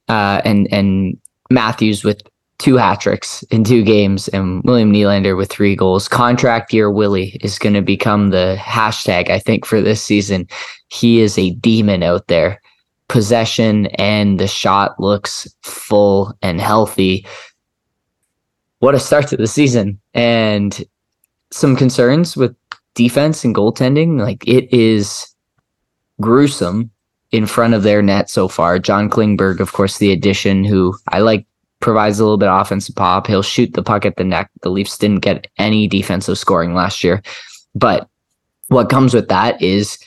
Uh, 0.08 0.42
and 0.44 0.68
and 0.72 1.18
Matthews 1.52 2.04
with 2.04 2.22
two 2.60 2.76
hat 2.76 3.02
tricks 3.02 3.42
in 3.44 3.64
two 3.64 3.84
games 3.84 4.28
and 4.28 4.62
William 4.64 4.92
Nylander 4.92 5.36
with 5.36 5.50
three 5.50 5.76
goals. 5.76 6.08
Contract 6.08 6.72
year 6.74 6.92
Willie 6.92 7.38
is 7.42 7.58
going 7.58 7.74
to 7.74 7.82
become 7.82 8.30
the 8.30 8.58
hashtag, 8.60 9.30
I 9.30 9.40
think, 9.40 9.66
for 9.66 9.82
this 9.82 10.04
season. 10.04 10.48
He 10.90 11.22
is 11.22 11.38
a 11.38 11.52
demon 11.52 12.04
out 12.04 12.28
there. 12.28 12.62
Possession 13.08 13.88
and 13.96 14.40
the 14.40 14.48
shot 14.48 15.00
looks 15.00 15.48
full 15.64 16.38
and 16.42 16.62
healthy. 16.62 17.26
What 18.80 18.94
a 18.94 19.00
start 19.00 19.28
to 19.30 19.38
the 19.38 19.48
season. 19.48 20.00
And 20.14 20.84
some 21.52 21.76
concerns 21.76 22.38
with 22.38 22.56
defense 22.94 23.44
and 23.46 23.56
goaltending. 23.56 24.20
Like 24.20 24.46
it 24.46 24.72
is 24.74 25.34
gruesome 26.22 26.92
in 27.32 27.46
front 27.46 27.74
of 27.74 27.84
their 27.84 28.02
net 28.02 28.30
so 28.30 28.48
far. 28.48 28.80
John 28.80 29.10
Klingberg, 29.10 29.60
of 29.60 29.74
course, 29.74 29.98
the 29.98 30.12
addition 30.12 30.64
who 30.64 30.96
I 31.08 31.20
like 31.20 31.46
provides 31.80 32.20
a 32.20 32.24
little 32.24 32.38
bit 32.38 32.50
of 32.50 32.62
offensive 32.62 32.96
pop. 32.96 33.28
He'll 33.28 33.42
shoot 33.42 33.74
the 33.74 33.84
puck 33.84 34.06
at 34.06 34.18
the 34.18 34.24
neck. 34.24 34.50
The 34.62 34.70
Leafs 34.70 34.98
didn't 34.98 35.22
get 35.22 35.48
any 35.58 35.88
defensive 35.88 36.38
scoring 36.38 36.74
last 36.74 37.04
year. 37.04 37.22
But 37.76 38.10
what 38.68 38.90
comes 38.90 39.14
with 39.14 39.30
that 39.30 39.62
is 39.62 39.98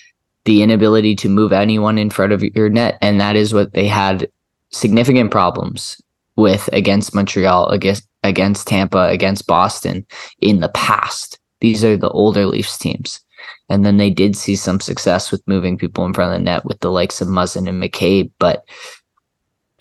the 0.44 0.62
inability 0.62 1.14
to 1.16 1.28
move 1.28 1.52
anyone 1.52 1.98
in 1.98 2.10
front 2.10 2.32
of 2.32 2.42
your 2.42 2.68
net. 2.68 2.98
And 3.00 3.20
that 3.20 3.36
is 3.36 3.54
what 3.54 3.72
they 3.72 3.86
had 3.86 4.28
significant 4.70 5.30
problems 5.30 6.00
with 6.36 6.68
against 6.72 7.14
Montreal 7.14 7.68
against 7.68 8.08
against 8.22 8.68
Tampa, 8.68 9.08
against 9.08 9.46
Boston 9.46 10.06
in 10.40 10.60
the 10.60 10.68
past. 10.70 11.38
These 11.60 11.84
are 11.84 11.96
the 11.96 12.10
older 12.10 12.46
Leafs 12.46 12.78
teams. 12.78 13.20
And 13.68 13.84
then 13.84 13.96
they 13.96 14.10
did 14.10 14.36
see 14.36 14.54
some 14.56 14.80
success 14.80 15.32
with 15.32 15.46
moving 15.46 15.76
people 15.76 16.04
in 16.04 16.14
front 16.14 16.32
of 16.32 16.38
the 16.38 16.44
net 16.44 16.64
with 16.64 16.78
the 16.80 16.90
likes 16.90 17.20
of 17.20 17.28
Muzzin 17.28 17.68
and 17.68 17.82
McCabe. 17.82 18.30
But 18.38 18.64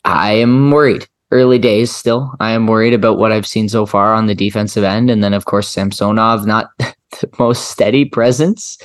I 0.06 0.34
am 0.34 0.71
worried. 0.71 1.08
Early 1.31 1.59
days 1.59 1.95
still. 1.95 2.33
I 2.39 2.51
am 2.51 2.67
worried 2.67 2.93
about 2.93 3.17
what 3.17 3.31
I've 3.31 3.47
seen 3.47 3.69
so 3.69 3.85
far 3.85 4.13
on 4.13 4.25
the 4.25 4.35
defensive 4.35 4.83
end. 4.83 5.09
And 5.09 5.23
then, 5.23 5.33
of 5.33 5.45
course, 5.45 5.69
Samsonov, 5.69 6.45
not 6.45 6.69
the 6.77 7.29
most 7.39 7.69
steady 7.69 8.05
presence, 8.05 8.77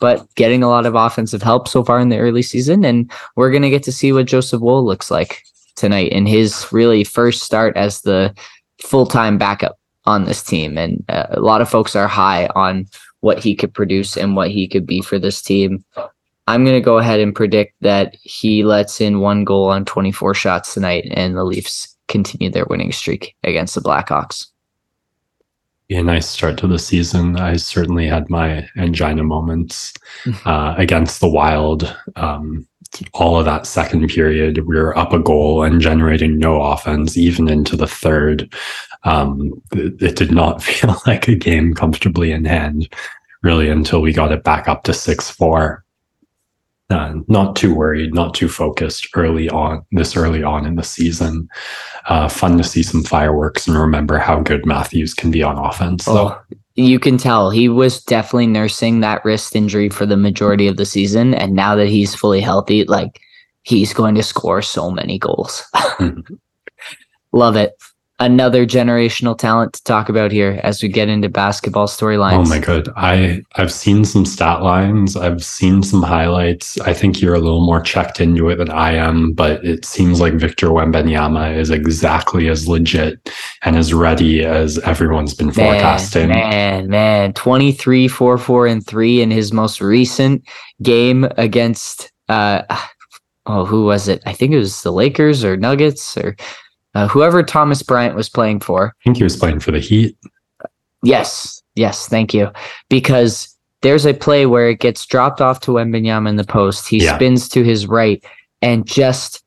but 0.00 0.26
getting 0.34 0.62
a 0.62 0.68
lot 0.68 0.84
of 0.84 0.94
offensive 0.94 1.42
help 1.42 1.66
so 1.66 1.82
far 1.82 1.98
in 2.00 2.10
the 2.10 2.18
early 2.18 2.42
season. 2.42 2.84
And 2.84 3.10
we're 3.36 3.50
going 3.50 3.62
to 3.62 3.70
get 3.70 3.82
to 3.84 3.92
see 3.92 4.12
what 4.12 4.26
Joseph 4.26 4.60
Woll 4.60 4.84
looks 4.84 5.10
like 5.10 5.42
tonight 5.76 6.12
in 6.12 6.26
his 6.26 6.70
really 6.72 7.04
first 7.04 7.42
start 7.42 7.76
as 7.76 8.02
the 8.02 8.34
full 8.82 9.06
time 9.06 9.38
backup 9.38 9.78
on 10.04 10.24
this 10.24 10.42
team. 10.42 10.76
And 10.76 11.02
uh, 11.08 11.26
a 11.30 11.40
lot 11.40 11.62
of 11.62 11.70
folks 11.70 11.96
are 11.96 12.08
high 12.08 12.48
on 12.54 12.86
what 13.20 13.38
he 13.38 13.56
could 13.56 13.72
produce 13.72 14.16
and 14.16 14.36
what 14.36 14.50
he 14.50 14.68
could 14.68 14.86
be 14.86 15.00
for 15.00 15.18
this 15.18 15.40
team. 15.40 15.82
I'm 16.46 16.64
going 16.64 16.76
to 16.76 16.84
go 16.84 16.98
ahead 16.98 17.20
and 17.20 17.34
predict 17.34 17.74
that 17.80 18.16
he 18.22 18.62
lets 18.64 19.00
in 19.00 19.20
one 19.20 19.44
goal 19.44 19.70
on 19.70 19.86
24 19.86 20.34
shots 20.34 20.74
tonight 20.74 21.08
and 21.10 21.34
the 21.34 21.44
Leafs 21.44 21.93
continue 22.08 22.50
their 22.50 22.66
winning 22.66 22.92
streak 22.92 23.34
against 23.44 23.74
the 23.74 23.80
Blackhawks. 23.80 24.46
Be 25.88 25.96
a 25.96 26.02
nice 26.02 26.28
start 26.28 26.56
to 26.58 26.66
the 26.66 26.78
season. 26.78 27.36
I 27.36 27.56
certainly 27.56 28.06
had 28.06 28.30
my 28.30 28.66
angina 28.76 29.22
moments 29.22 29.92
uh, 30.46 30.74
against 30.78 31.20
the 31.20 31.28
Wild. 31.28 31.94
Um, 32.16 32.66
all 33.12 33.38
of 33.38 33.44
that 33.44 33.66
second 33.66 34.08
period, 34.08 34.66
we 34.66 34.76
were 34.76 34.96
up 34.96 35.12
a 35.12 35.18
goal 35.18 35.62
and 35.62 35.80
generating 35.80 36.38
no 36.38 36.62
offense, 36.62 37.16
even 37.16 37.48
into 37.48 37.76
the 37.76 37.88
third. 37.88 38.52
Um, 39.02 39.60
it, 39.72 40.00
it 40.00 40.16
did 40.16 40.32
not 40.32 40.62
feel 40.62 40.96
like 41.06 41.28
a 41.28 41.34
game 41.34 41.74
comfortably 41.74 42.32
in 42.32 42.44
hand, 42.44 42.88
really, 43.42 43.68
until 43.68 44.00
we 44.00 44.12
got 44.12 44.32
it 44.32 44.44
back 44.44 44.68
up 44.68 44.84
to 44.84 44.94
6 44.94 45.30
4. 45.30 45.83
Uh, 46.90 47.14
not 47.28 47.56
too 47.56 47.74
worried, 47.74 48.12
not 48.12 48.34
too 48.34 48.48
focused 48.48 49.08
early 49.14 49.48
on, 49.48 49.84
this 49.92 50.16
early 50.16 50.42
on 50.42 50.66
in 50.66 50.76
the 50.76 50.82
season. 50.82 51.48
Uh, 52.08 52.28
fun 52.28 52.58
to 52.58 52.64
see 52.64 52.82
some 52.82 53.02
fireworks 53.02 53.66
and 53.66 53.76
remember 53.76 54.18
how 54.18 54.40
good 54.40 54.66
Matthews 54.66 55.14
can 55.14 55.30
be 55.30 55.42
on 55.42 55.56
offense. 55.56 56.04
Oh, 56.06 56.38
you 56.74 56.98
can 56.98 57.16
tell 57.16 57.50
he 57.50 57.70
was 57.70 58.02
definitely 58.02 58.48
nursing 58.48 59.00
that 59.00 59.24
wrist 59.24 59.56
injury 59.56 59.88
for 59.88 60.04
the 60.04 60.16
majority 60.16 60.66
of 60.66 60.76
the 60.76 60.84
season. 60.84 61.32
And 61.32 61.54
now 61.54 61.74
that 61.74 61.88
he's 61.88 62.14
fully 62.14 62.40
healthy, 62.40 62.84
like 62.84 63.20
he's 63.62 63.94
going 63.94 64.14
to 64.16 64.22
score 64.22 64.60
so 64.60 64.90
many 64.90 65.18
goals. 65.18 65.64
mm-hmm. 65.74 66.34
Love 67.32 67.56
it 67.56 67.72
another 68.24 68.64
generational 68.64 69.36
talent 69.36 69.74
to 69.74 69.84
talk 69.84 70.08
about 70.08 70.32
here 70.32 70.58
as 70.62 70.82
we 70.82 70.88
get 70.88 71.10
into 71.10 71.28
basketball 71.28 71.86
storylines. 71.86 72.46
Oh 72.46 72.48
my 72.48 72.58
god, 72.58 72.88
I 72.96 73.42
I've 73.56 73.70
seen 73.70 74.04
some 74.06 74.24
stat 74.24 74.62
lines, 74.62 75.14
I've 75.14 75.44
seen 75.44 75.82
some 75.82 76.02
highlights. 76.02 76.80
I 76.80 76.94
think 76.94 77.20
you're 77.20 77.34
a 77.34 77.38
little 77.38 77.64
more 77.64 77.82
checked 77.82 78.20
into 78.20 78.48
it 78.48 78.56
than 78.56 78.70
I 78.70 78.94
am, 78.94 79.32
but 79.32 79.62
it 79.62 79.84
seems 79.84 80.20
like 80.20 80.34
Victor 80.34 80.68
Wembanyama 80.68 81.54
is 81.54 81.68
exactly 81.68 82.48
as 82.48 82.66
legit 82.66 83.30
and 83.62 83.76
as 83.76 83.92
ready 83.92 84.42
as 84.42 84.78
everyone's 84.78 85.34
been 85.34 85.52
forecasting. 85.52 86.30
Man, 86.30 86.88
man, 86.88 87.34
23 87.34 88.08
4 88.08 88.38
4 88.38 88.66
and 88.66 88.86
3 88.86 89.20
in 89.20 89.30
his 89.30 89.52
most 89.52 89.82
recent 89.82 90.42
game 90.82 91.28
against 91.36 92.10
uh 92.30 92.62
oh, 93.46 93.66
who 93.66 93.84
was 93.84 94.08
it? 94.08 94.22
I 94.24 94.32
think 94.32 94.52
it 94.52 94.58
was 94.58 94.82
the 94.82 94.92
Lakers 94.92 95.44
or 95.44 95.58
Nuggets 95.58 96.16
or 96.16 96.36
uh, 96.94 97.08
whoever 97.08 97.42
Thomas 97.42 97.82
Bryant 97.82 98.14
was 98.14 98.28
playing 98.28 98.60
for. 98.60 98.88
I 98.88 99.04
think 99.04 99.16
he 99.16 99.24
was 99.24 99.36
playing 99.36 99.60
for 99.60 99.70
the 99.70 99.80
Heat. 99.80 100.16
Yes, 101.02 101.62
yes, 101.74 102.08
thank 102.08 102.32
you. 102.32 102.50
Because 102.88 103.54
there's 103.82 104.06
a 104.06 104.14
play 104.14 104.46
where 104.46 104.70
it 104.70 104.80
gets 104.80 105.04
dropped 105.04 105.40
off 105.40 105.60
to 105.60 105.72
Wembanyama 105.72 106.28
in 106.28 106.36
the 106.36 106.44
post. 106.44 106.88
He 106.88 107.04
yeah. 107.04 107.16
spins 107.16 107.48
to 107.50 107.62
his 107.62 107.86
right 107.86 108.24
and 108.62 108.86
just 108.86 109.42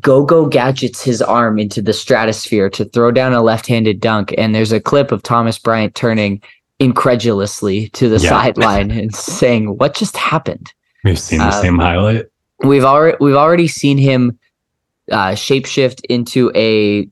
go 0.00 0.24
go 0.24 0.46
gadgets 0.46 1.02
his 1.02 1.20
arm 1.22 1.58
into 1.58 1.82
the 1.82 1.92
stratosphere 1.92 2.68
to 2.70 2.84
throw 2.84 3.10
down 3.10 3.32
a 3.32 3.42
left-handed 3.42 4.00
dunk. 4.00 4.34
And 4.38 4.54
there's 4.54 4.72
a 4.72 4.80
clip 4.80 5.10
of 5.10 5.22
Thomas 5.22 5.58
Bryant 5.58 5.94
turning 5.94 6.40
incredulously 6.78 7.88
to 7.90 8.08
the 8.08 8.18
yeah. 8.18 8.28
sideline 8.28 8.90
and 8.90 9.14
saying, 9.14 9.78
"What 9.78 9.94
just 9.94 10.16
happened?" 10.16 10.72
We've 11.02 11.18
seen 11.18 11.40
the 11.40 11.46
um, 11.46 11.62
same 11.62 11.78
highlight. 11.78 12.26
We've 12.62 12.84
already 12.84 13.16
we've 13.20 13.34
already 13.34 13.68
seen 13.68 13.98
him 13.98 14.38
uh, 15.10 15.32
shapeshift 15.32 16.04
into 16.08 16.50
a 16.54 17.08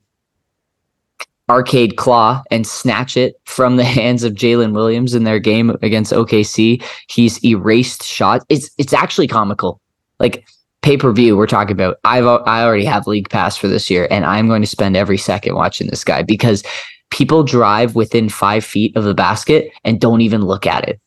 arcade 1.48 1.96
claw 1.96 2.42
and 2.50 2.66
snatch 2.66 3.16
it 3.16 3.34
from 3.44 3.76
the 3.76 3.84
hands 4.00 4.24
of 4.24 4.34
Jalen 4.34 4.72
Williams 4.72 5.14
in 5.14 5.24
their 5.24 5.38
game 5.38 5.70
against 5.82 6.12
OKC. 6.12 6.82
He's 7.08 7.44
erased 7.44 8.04
shots. 8.04 8.44
It's 8.48 8.70
it's 8.78 8.92
actually 8.92 9.28
comical. 9.28 9.80
Like 10.18 10.46
pay 10.82 10.96
per 10.96 11.12
view, 11.12 11.36
we're 11.36 11.46
talking 11.46 11.72
about. 11.72 11.98
I've 12.04 12.26
I 12.26 12.64
already 12.64 12.84
have 12.84 13.06
league 13.06 13.30
pass 13.30 13.56
for 13.56 13.68
this 13.68 13.90
year, 13.90 14.08
and 14.10 14.24
I'm 14.24 14.48
going 14.48 14.62
to 14.62 14.68
spend 14.68 14.96
every 14.96 15.18
second 15.18 15.54
watching 15.54 15.88
this 15.88 16.04
guy 16.04 16.22
because 16.22 16.62
people 17.10 17.42
drive 17.42 17.94
within 17.94 18.28
five 18.28 18.64
feet 18.64 18.96
of 18.96 19.04
the 19.04 19.14
basket 19.14 19.70
and 19.84 20.00
don't 20.00 20.22
even 20.22 20.42
look 20.42 20.66
at 20.66 20.88
it. 20.88 21.00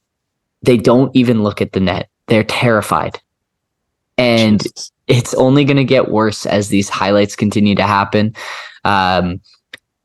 They 0.61 0.77
don't 0.77 1.15
even 1.15 1.43
look 1.43 1.61
at 1.61 1.73
the 1.73 1.79
net. 1.79 2.09
They're 2.27 2.43
terrified. 2.43 3.19
And 4.17 4.61
Jesus 4.61 4.91
it's 5.07 5.33
only 5.35 5.65
going 5.65 5.77
to 5.77 5.83
get 5.83 6.09
worse 6.09 6.45
as 6.45 6.69
these 6.69 6.89
highlights 6.89 7.35
continue 7.35 7.75
to 7.75 7.83
happen. 7.83 8.33
Um, 8.83 9.41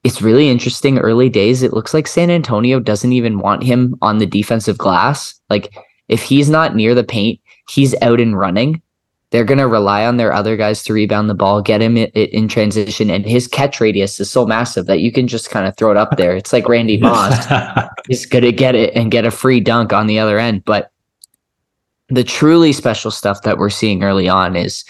it's 0.04 0.22
really 0.22 0.48
interesting. 0.48 0.98
Early 0.98 1.28
days, 1.28 1.62
it 1.62 1.72
looks 1.72 1.92
like 1.92 2.06
San 2.06 2.30
Antonio 2.30 2.80
doesn't 2.80 3.12
even 3.12 3.38
want 3.38 3.62
him 3.62 3.96
on 4.02 4.18
the 4.18 4.26
defensive 4.26 4.78
glass. 4.78 5.38
Like, 5.50 5.74
if 6.08 6.22
he's 6.22 6.48
not 6.48 6.74
near 6.74 6.94
the 6.94 7.04
paint, 7.04 7.40
he's 7.68 7.94
out 8.02 8.20
and 8.20 8.38
running. 8.38 8.82
They're 9.30 9.44
going 9.44 9.58
to 9.58 9.68
rely 9.68 10.04
on 10.06 10.16
their 10.16 10.32
other 10.32 10.56
guys 10.56 10.82
to 10.84 10.92
rebound 10.92 11.30
the 11.30 11.34
ball, 11.34 11.62
get 11.62 11.80
him 11.80 11.96
in, 11.96 12.06
in 12.08 12.48
transition. 12.48 13.10
And 13.10 13.24
his 13.24 13.46
catch 13.46 13.80
radius 13.80 14.18
is 14.18 14.28
so 14.28 14.44
massive 14.44 14.86
that 14.86 15.00
you 15.00 15.12
can 15.12 15.28
just 15.28 15.50
kind 15.50 15.68
of 15.68 15.76
throw 15.76 15.92
it 15.92 15.96
up 15.96 16.16
there. 16.16 16.34
It's 16.34 16.52
like 16.52 16.68
Randy 16.68 16.96
Moss. 16.96 17.46
he's 18.08 18.26
going 18.26 18.42
to 18.42 18.52
get 18.52 18.74
it 18.74 18.92
and 18.96 19.10
get 19.10 19.24
a 19.24 19.30
free 19.30 19.60
dunk 19.60 19.92
on 19.92 20.08
the 20.08 20.18
other 20.18 20.38
end. 20.38 20.64
But 20.64 20.90
the 22.10 22.24
truly 22.24 22.72
special 22.72 23.10
stuff 23.10 23.42
that 23.42 23.58
we're 23.58 23.70
seeing 23.70 24.02
early 24.02 24.28
on 24.28 24.56
is 24.56 24.84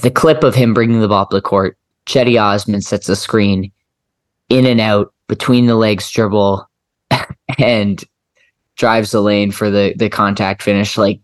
the 0.00 0.10
clip 0.10 0.42
of 0.42 0.54
him 0.54 0.74
bringing 0.74 1.00
the 1.00 1.08
ball 1.08 1.22
up 1.22 1.30
the 1.30 1.40
court. 1.40 1.78
Cedi 2.06 2.40
Osman 2.40 2.82
sets 2.82 3.08
a 3.08 3.16
screen 3.16 3.70
in 4.48 4.66
and 4.66 4.80
out 4.80 5.12
between 5.28 5.66
the 5.66 5.76
legs 5.76 6.10
dribble 6.10 6.68
and 7.58 8.04
drives 8.76 9.10
the 9.10 9.20
lane 9.20 9.50
for 9.50 9.70
the 9.70 9.94
the 9.96 10.08
contact 10.08 10.62
finish. 10.62 10.96
Like 10.96 11.20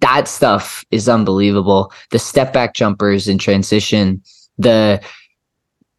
that 0.00 0.28
stuff 0.28 0.84
is 0.90 1.08
unbelievable. 1.08 1.92
The 2.10 2.18
step 2.18 2.52
back 2.52 2.74
jumpers 2.74 3.28
in 3.28 3.38
transition, 3.38 4.22
the 4.58 5.02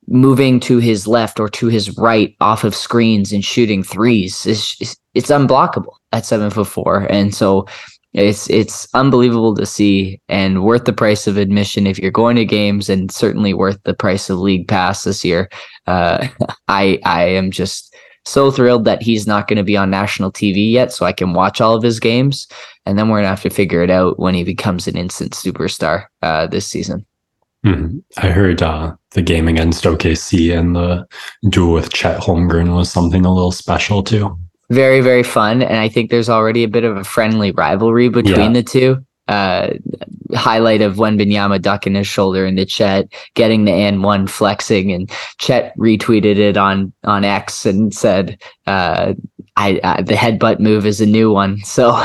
moving 0.08 0.60
to 0.60 0.78
his 0.78 1.08
left 1.08 1.40
or 1.40 1.50
to 1.50 1.68
his 1.68 1.98
right 1.98 2.36
off 2.40 2.64
of 2.64 2.76
screens 2.76 3.34
and 3.34 3.44
shooting 3.44 3.84
threes 3.84 4.46
is 4.46 4.98
it's 5.14 5.32
unblockable 5.32 5.96
at 6.12 6.26
seven 6.26 6.50
foot 6.50 6.68
four. 6.68 7.08
And 7.10 7.34
so 7.34 7.68
it's 8.16 8.50
it's 8.50 8.88
unbelievable 8.94 9.54
to 9.56 9.66
see 9.66 10.22
and 10.30 10.64
worth 10.64 10.86
the 10.86 10.94
price 10.94 11.28
of 11.28 11.36
admission 11.36 11.86
if 11.86 12.00
you're 12.00 12.12
going 12.12 12.38
to 12.38 12.46
games 12.46 12.90
and 12.90 13.12
certainly 13.12 13.54
worth 13.54 13.78
the 13.84 13.94
price 13.94 14.30
of 14.30 14.40
league 14.40 14.68
pass 14.68 15.04
this 15.04 15.26
year. 15.26 15.50
Uh, 15.86 16.28
i 16.68 17.00
i 17.04 17.24
am 17.24 17.52
just 17.52 17.94
so 18.24 18.50
thrilled 18.50 18.86
that 18.86 19.04
he's 19.04 19.28
not 19.28 19.48
going 19.48 19.58
to 19.58 19.64
be 19.64 19.78
on 19.78 19.90
national 19.90 20.32
tv 20.32 20.72
yet 20.72 20.92
so 20.92 21.06
i 21.06 21.12
can 21.12 21.34
watch 21.34 21.60
all 21.60 21.76
of 21.76 21.84
his 21.84 22.00
games. 22.00 22.48
And 22.86 22.98
then 22.98 23.10
we're 23.10 23.18
going 23.18 23.26
to 23.26 23.30
have 23.30 23.42
to 23.42 23.50
figure 23.50 23.84
it 23.84 23.90
out 23.90 24.20
when 24.20 24.36
he 24.36 24.44
becomes 24.44 24.88
an 24.88 24.96
instant 24.96 25.34
superstar 25.34 26.06
uh, 26.22 26.46
this 26.48 26.68
season. 26.68 27.06
Mm-hmm. 27.66 27.98
i 28.18 28.30
heard 28.30 28.62
uh, 28.62 28.96
the 29.12 29.24
game 29.24 29.48
against 29.48 29.84
okc 29.84 30.58
and 30.58 30.76
the 30.76 31.06
duel 31.50 31.74
with 31.74 31.92
chet 31.92 32.22
holmgren 32.22 32.76
was 32.76 32.92
something 32.92 33.26
a 33.26 33.34
little 33.34 33.52
special 33.52 34.04
too 34.04 34.38
very 34.70 35.02
very 35.02 35.24
fun 35.24 35.62
and 35.62 35.78
i 35.78 35.88
think 35.88 36.10
there's 36.10 36.30
already 36.30 36.64
a 36.64 36.68
bit 36.68 36.84
of 36.84 36.98
a 36.98 37.04
friendly 37.04 37.52
rivalry 37.52 38.10
between 38.10 38.54
yeah. 38.54 38.62
the 38.62 38.64
two 38.64 39.06
uh, 39.28 39.70
highlight 40.34 40.82
of 40.82 40.96
Wembanyama 40.96 41.62
ducking 41.62 41.96
his 41.96 42.08
shoulder 42.08 42.46
into 42.46 42.66
Chet, 42.66 43.12
getting 43.34 43.66
the 43.66 43.72
and 43.72 44.04
one 44.04 44.28
flexing, 44.28 44.92
and 44.92 45.10
Chet 45.40 45.76
retweeted 45.78 46.38
it 46.38 46.58
on 46.58 46.94
on 47.04 47.24
X 47.24 47.66
and 47.66 47.94
said, 47.94 48.42
uh, 48.68 49.14
"I 49.56 49.80
uh, 49.84 50.02
the 50.02 50.14
headbutt 50.14 50.60
move 50.60 50.86
is 50.86 51.02
a 51.02 51.06
new 51.06 51.32
one." 51.32 51.60
So 51.66 52.04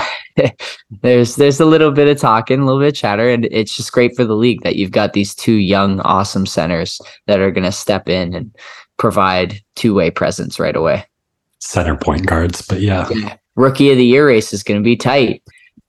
there's 1.03 1.37
there's 1.37 1.61
a 1.61 1.67
little 1.67 1.91
bit 1.91 2.09
of 2.09 2.19
talking, 2.19 2.61
a 2.61 2.65
little 2.65 2.81
bit 2.81 2.89
of 2.89 2.95
chatter, 2.95 3.29
and 3.29 3.47
it's 3.51 3.77
just 3.77 3.93
great 3.93 4.17
for 4.17 4.25
the 4.25 4.37
league 4.37 4.63
that 4.63 4.77
you've 4.77 4.91
got 4.91 5.13
these 5.13 5.35
two 5.35 5.57
young, 5.57 6.01
awesome 6.01 6.47
centers 6.47 7.01
that 7.27 7.41
are 7.41 7.51
going 7.51 7.65
to 7.65 7.73
step 7.73 8.09
in 8.09 8.35
and 8.35 8.55
provide 8.97 9.61
two 9.77 9.95
way 9.95 10.11
presence 10.11 10.59
right 10.59 10.77
away 10.77 11.05
center 11.61 11.97
point 11.97 12.27
guards, 12.27 12.63
but 12.63 12.81
yeah. 12.81 13.09
yeah. 13.15 13.37
Rookie 13.55 13.91
of 13.91 13.99
the 13.99 14.05
year 14.05 14.27
race 14.27 14.53
is 14.53 14.63
going 14.63 14.81
to 14.81 14.85
be 14.85 14.97
tight. 14.97 15.43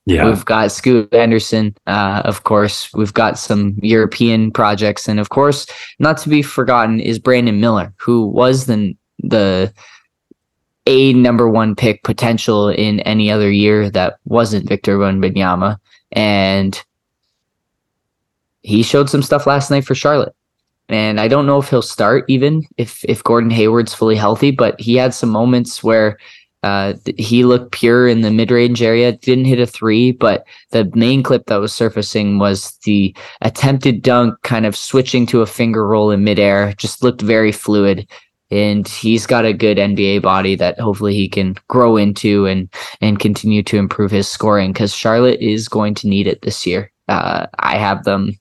Yeah. 0.05 0.27
We've 0.27 0.45
got 0.45 0.71
Scoot 0.71 1.13
Henderson, 1.13 1.75
uh, 1.87 2.23
of 2.25 2.43
course. 2.43 2.91
We've 2.93 3.13
got 3.13 3.37
some 3.37 3.77
European 3.81 4.51
projects. 4.51 5.07
And 5.07 5.19
of 5.19 5.29
course, 5.29 5.67
not 5.99 6.17
to 6.19 6.29
be 6.29 6.41
forgotten 6.41 6.99
is 6.99 7.19
Brandon 7.19 7.59
Miller, 7.59 7.93
who 7.97 8.25
was 8.25 8.65
the, 8.65 8.95
the 9.19 9.71
a 10.87 11.13
number 11.13 11.47
one 11.47 11.75
pick 11.75 12.03
potential 12.03 12.67
in 12.67 12.99
any 13.01 13.29
other 13.29 13.51
year 13.51 13.89
that 13.91 14.17
wasn't 14.25 14.67
Victor 14.67 14.97
Wembanyama. 14.97 15.77
And 16.11 16.83
he 18.63 18.81
showed 18.83 19.09
some 19.09 19.21
stuff 19.21 19.45
last 19.45 19.69
night 19.69 19.85
for 19.85 19.95
Charlotte. 19.95 20.35
And 20.91 21.19
I 21.19 21.27
don't 21.27 21.45
know 21.45 21.57
if 21.57 21.69
he'll 21.69 21.81
start 21.81 22.25
even 22.27 22.63
if 22.77 23.03
if 23.05 23.23
Gordon 23.23 23.49
Hayward's 23.49 23.93
fully 23.93 24.15
healthy, 24.15 24.51
but 24.51 24.79
he 24.79 24.95
had 24.95 25.13
some 25.13 25.29
moments 25.29 25.83
where 25.83 26.17
uh, 26.63 26.93
he 27.17 27.43
looked 27.43 27.71
pure 27.71 28.07
in 28.07 28.21
the 28.21 28.29
mid 28.29 28.51
range 28.51 28.81
area. 28.81 29.13
Didn't 29.13 29.45
hit 29.45 29.59
a 29.59 29.65
three, 29.65 30.11
but 30.11 30.45
the 30.71 30.91
main 30.93 31.23
clip 31.23 31.47
that 31.47 31.59
was 31.59 31.73
surfacing 31.73 32.37
was 32.37 32.77
the 32.83 33.15
attempted 33.41 34.01
dunk, 34.03 34.35
kind 34.43 34.65
of 34.65 34.75
switching 34.75 35.25
to 35.27 35.41
a 35.41 35.47
finger 35.47 35.87
roll 35.87 36.11
in 36.11 36.23
midair. 36.23 36.73
Just 36.73 37.03
looked 37.03 37.21
very 37.21 37.51
fluid, 37.51 38.07
and 38.51 38.87
he's 38.87 39.25
got 39.25 39.45
a 39.45 39.53
good 39.53 39.77
NBA 39.77 40.21
body 40.21 40.55
that 40.55 40.79
hopefully 40.79 41.15
he 41.15 41.27
can 41.27 41.55
grow 41.67 41.97
into 41.97 42.45
and 42.45 42.69
and 43.01 43.19
continue 43.19 43.63
to 43.63 43.77
improve 43.77 44.11
his 44.11 44.27
scoring 44.27 44.71
because 44.71 44.93
Charlotte 44.93 45.39
is 45.39 45.67
going 45.67 45.95
to 45.95 46.07
need 46.07 46.27
it 46.27 46.43
this 46.43 46.67
year. 46.67 46.91
Uh, 47.07 47.47
I 47.57 47.77
have 47.77 48.03
them 48.03 48.39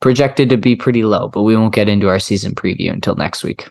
projected 0.00 0.48
to 0.50 0.56
be 0.56 0.76
pretty 0.76 1.04
low, 1.04 1.28
but 1.28 1.42
we 1.42 1.56
won't 1.56 1.74
get 1.74 1.88
into 1.88 2.08
our 2.08 2.18
season 2.18 2.54
preview 2.54 2.92
until 2.92 3.14
next 3.14 3.42
week. 3.44 3.68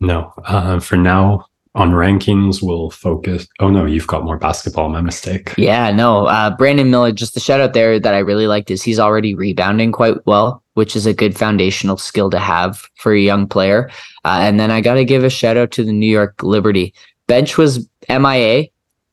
No, 0.00 0.32
uh, 0.44 0.80
for 0.80 0.96
now, 0.96 1.46
on 1.74 1.92
rankings, 1.92 2.62
we'll 2.62 2.90
focus. 2.90 3.46
Oh 3.60 3.70
no, 3.70 3.86
you've 3.86 4.06
got 4.06 4.24
more 4.24 4.36
basketball. 4.36 4.88
My 4.88 5.00
mistake. 5.00 5.54
Yeah, 5.56 5.90
no. 5.90 6.26
Uh, 6.26 6.54
Brandon 6.54 6.90
Miller, 6.90 7.12
just 7.12 7.36
a 7.36 7.40
shout 7.40 7.60
out 7.60 7.72
there 7.72 7.98
that 7.98 8.14
I 8.14 8.18
really 8.18 8.46
liked 8.46 8.70
is 8.70 8.82
he's 8.82 8.98
already 8.98 9.34
rebounding 9.34 9.92
quite 9.92 10.26
well, 10.26 10.62
which 10.74 10.96
is 10.96 11.06
a 11.06 11.14
good 11.14 11.38
foundational 11.38 11.96
skill 11.96 12.30
to 12.30 12.38
have 12.38 12.88
for 12.96 13.12
a 13.12 13.20
young 13.20 13.46
player. 13.46 13.90
Uh, 14.24 14.40
and 14.42 14.60
then 14.60 14.70
I 14.70 14.80
got 14.80 14.94
to 14.94 15.04
give 15.04 15.24
a 15.24 15.30
shout 15.30 15.56
out 15.56 15.70
to 15.72 15.84
the 15.84 15.92
New 15.92 16.10
York 16.10 16.42
Liberty 16.42 16.92
bench 17.26 17.56
was 17.56 17.88
MIA, 18.08 18.66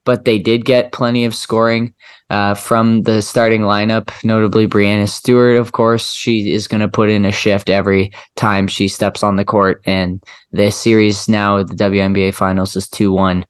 but 0.05 0.25
they 0.25 0.39
did 0.39 0.65
get 0.65 0.91
plenty 0.91 1.25
of 1.25 1.35
scoring 1.35 1.93
uh, 2.29 2.53
from 2.53 3.03
the 3.03 3.21
starting 3.21 3.61
lineup, 3.61 4.11
notably 4.23 4.67
Breanna 4.67 5.09
Stewart, 5.09 5.57
of 5.57 5.71
course. 5.71 6.13
She 6.13 6.51
is 6.51 6.67
going 6.67 6.81
to 6.81 6.87
put 6.87 7.09
in 7.09 7.25
a 7.25 7.31
shift 7.31 7.69
every 7.69 8.11
time 8.35 8.67
she 8.67 8.87
steps 8.87 9.23
on 9.23 9.35
the 9.35 9.45
court. 9.45 9.81
And 9.85 10.23
this 10.51 10.75
series 10.75 11.27
now, 11.27 11.63
the 11.63 11.75
WNBA 11.75 12.33
Finals, 12.33 12.75
is 12.75 12.87
2 12.89 13.11
1. 13.11 13.45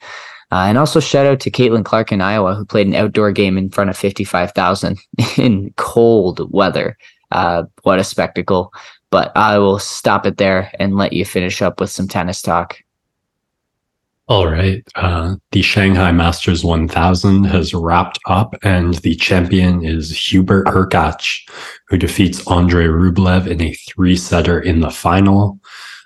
Uh, 0.51 0.65
and 0.67 0.77
also 0.77 0.99
shout 0.99 1.27
out 1.27 1.39
to 1.41 1.51
Caitlin 1.51 1.85
Clark 1.85 2.11
in 2.11 2.21
Iowa, 2.21 2.55
who 2.55 2.65
played 2.65 2.87
an 2.87 2.95
outdoor 2.95 3.31
game 3.31 3.57
in 3.57 3.69
front 3.69 3.89
of 3.89 3.97
55,000 3.97 4.99
in 5.37 5.71
cold 5.77 6.51
weather. 6.51 6.97
Uh, 7.31 7.63
what 7.83 7.99
a 7.99 8.03
spectacle. 8.03 8.73
But 9.11 9.31
I 9.35 9.59
will 9.59 9.79
stop 9.79 10.25
it 10.25 10.37
there 10.37 10.71
and 10.79 10.95
let 10.95 11.13
you 11.13 11.25
finish 11.25 11.61
up 11.61 11.79
with 11.79 11.89
some 11.89 12.07
tennis 12.07 12.41
talk. 12.41 12.79
All 14.29 14.47
right. 14.47 14.83
Uh, 14.93 15.37
the 15.53 15.63
Shanghai 15.63 16.11
Masters 16.11 16.63
1000 16.63 17.45
has 17.45 17.73
wrapped 17.73 18.19
up, 18.27 18.53
and 18.61 18.93
the 18.95 19.15
champion 19.15 19.83
is 19.83 20.15
Hubert 20.15 20.67
Hurkacz, 20.67 21.39
who 21.87 21.97
defeats 21.97 22.45
Andre 22.45 22.85
Rublev 22.85 23.47
in 23.47 23.59
a 23.59 23.73
three 23.73 24.15
setter 24.15 24.59
in 24.59 24.81
the 24.81 24.91
final. 24.91 25.59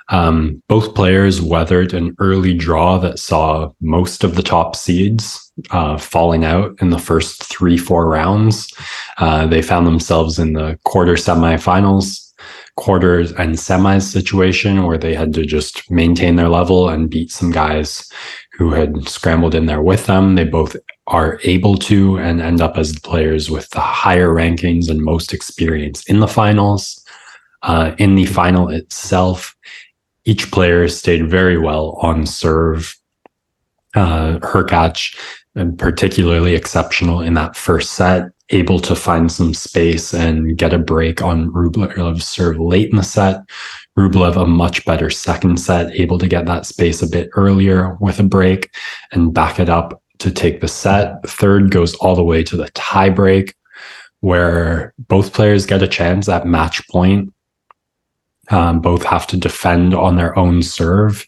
Um, 0.07 0.63
both 0.69 0.95
players 0.95 1.41
weathered 1.41 1.93
an 1.93 2.15
early 2.17 2.53
draw 2.53 2.97
that 2.99 3.19
saw 3.19 3.71
most 3.81 4.23
of 4.23 4.35
the 4.35 4.43
top 4.43 4.77
seeds 4.77 5.51
uh, 5.71 5.97
falling 5.97 6.45
out 6.45 6.75
in 6.81 6.91
the 6.91 6.99
first 6.99 7.43
three, 7.43 7.77
four 7.77 8.07
rounds. 8.07 8.73
Uh, 9.17 9.47
they 9.47 9.61
found 9.61 9.85
themselves 9.85 10.39
in 10.39 10.53
the 10.53 10.79
quarter 10.85 11.15
semifinals 11.15 12.32
quarters 12.75 13.31
and 13.33 13.55
semis 13.55 14.03
situation 14.03 14.83
where 14.83 14.97
they 14.97 15.13
had 15.13 15.33
to 15.33 15.45
just 15.45 15.89
maintain 15.91 16.35
their 16.35 16.49
level 16.49 16.89
and 16.89 17.09
beat 17.09 17.31
some 17.31 17.51
guys 17.51 18.09
who 18.53 18.71
had 18.71 19.07
scrambled 19.07 19.53
in 19.53 19.67
there 19.67 19.81
with 19.81 20.05
them. 20.07 20.35
They 20.35 20.45
both 20.45 20.75
are 21.07 21.39
able 21.43 21.77
to 21.77 22.17
and 22.17 22.41
end 22.41 22.61
up 22.61 22.77
as 22.77 22.93
the 22.93 23.01
players 23.01 23.49
with 23.49 23.69
the 23.69 23.79
higher 23.79 24.29
rankings 24.29 24.89
and 24.89 25.01
most 25.01 25.33
experience 25.33 26.03
in 26.05 26.19
the 26.19 26.27
finals. 26.27 26.99
Uh, 27.61 27.95
in 27.97 28.15
the 28.15 28.25
final 28.25 28.69
itself, 28.69 29.55
each 30.25 30.51
player 30.51 30.87
stayed 30.87 31.29
very 31.29 31.57
well 31.57 31.97
on 32.01 32.25
serve. 32.25 32.97
Uh, 33.95 34.39
Hurkacz, 35.55 35.77
particularly 35.77 36.55
exceptional 36.55 37.21
in 37.21 37.33
that 37.35 37.55
first 37.55 37.93
set, 37.93 38.29
able 38.49 38.79
to 38.79 38.95
find 38.95 39.31
some 39.31 39.53
space 39.53 40.13
and 40.13 40.57
get 40.57 40.73
a 40.73 40.79
break 40.79 41.21
on 41.21 41.49
Rublev's 41.51 42.27
serve 42.27 42.59
late 42.59 42.89
in 42.89 42.97
the 42.97 43.03
set. 43.03 43.41
Rublev 43.97 44.35
a 44.35 44.45
much 44.45 44.85
better 44.85 45.09
second 45.09 45.57
set, 45.59 45.93
able 45.93 46.17
to 46.17 46.27
get 46.27 46.45
that 46.45 46.65
space 46.65 47.01
a 47.01 47.07
bit 47.07 47.29
earlier 47.33 47.95
with 47.99 48.19
a 48.19 48.23
break 48.23 48.73
and 49.11 49.33
back 49.33 49.59
it 49.59 49.69
up 49.69 50.01
to 50.19 50.31
take 50.31 50.61
the 50.61 50.67
set. 50.67 51.23
Third 51.27 51.71
goes 51.71 51.95
all 51.95 52.15
the 52.15 52.23
way 52.23 52.43
to 52.43 52.57
the 52.57 52.69
tie 52.69 53.09
break, 53.09 53.55
where 54.19 54.93
both 54.97 55.33
players 55.33 55.65
get 55.65 55.83
a 55.83 55.87
chance 55.87 56.29
at 56.29 56.47
match 56.47 56.87
point 56.87 57.32
um, 58.49 58.81
both 58.81 59.03
have 59.03 59.25
to 59.27 59.37
defend 59.37 59.93
on 59.93 60.17
their 60.17 60.37
own 60.37 60.61
serve. 60.61 61.27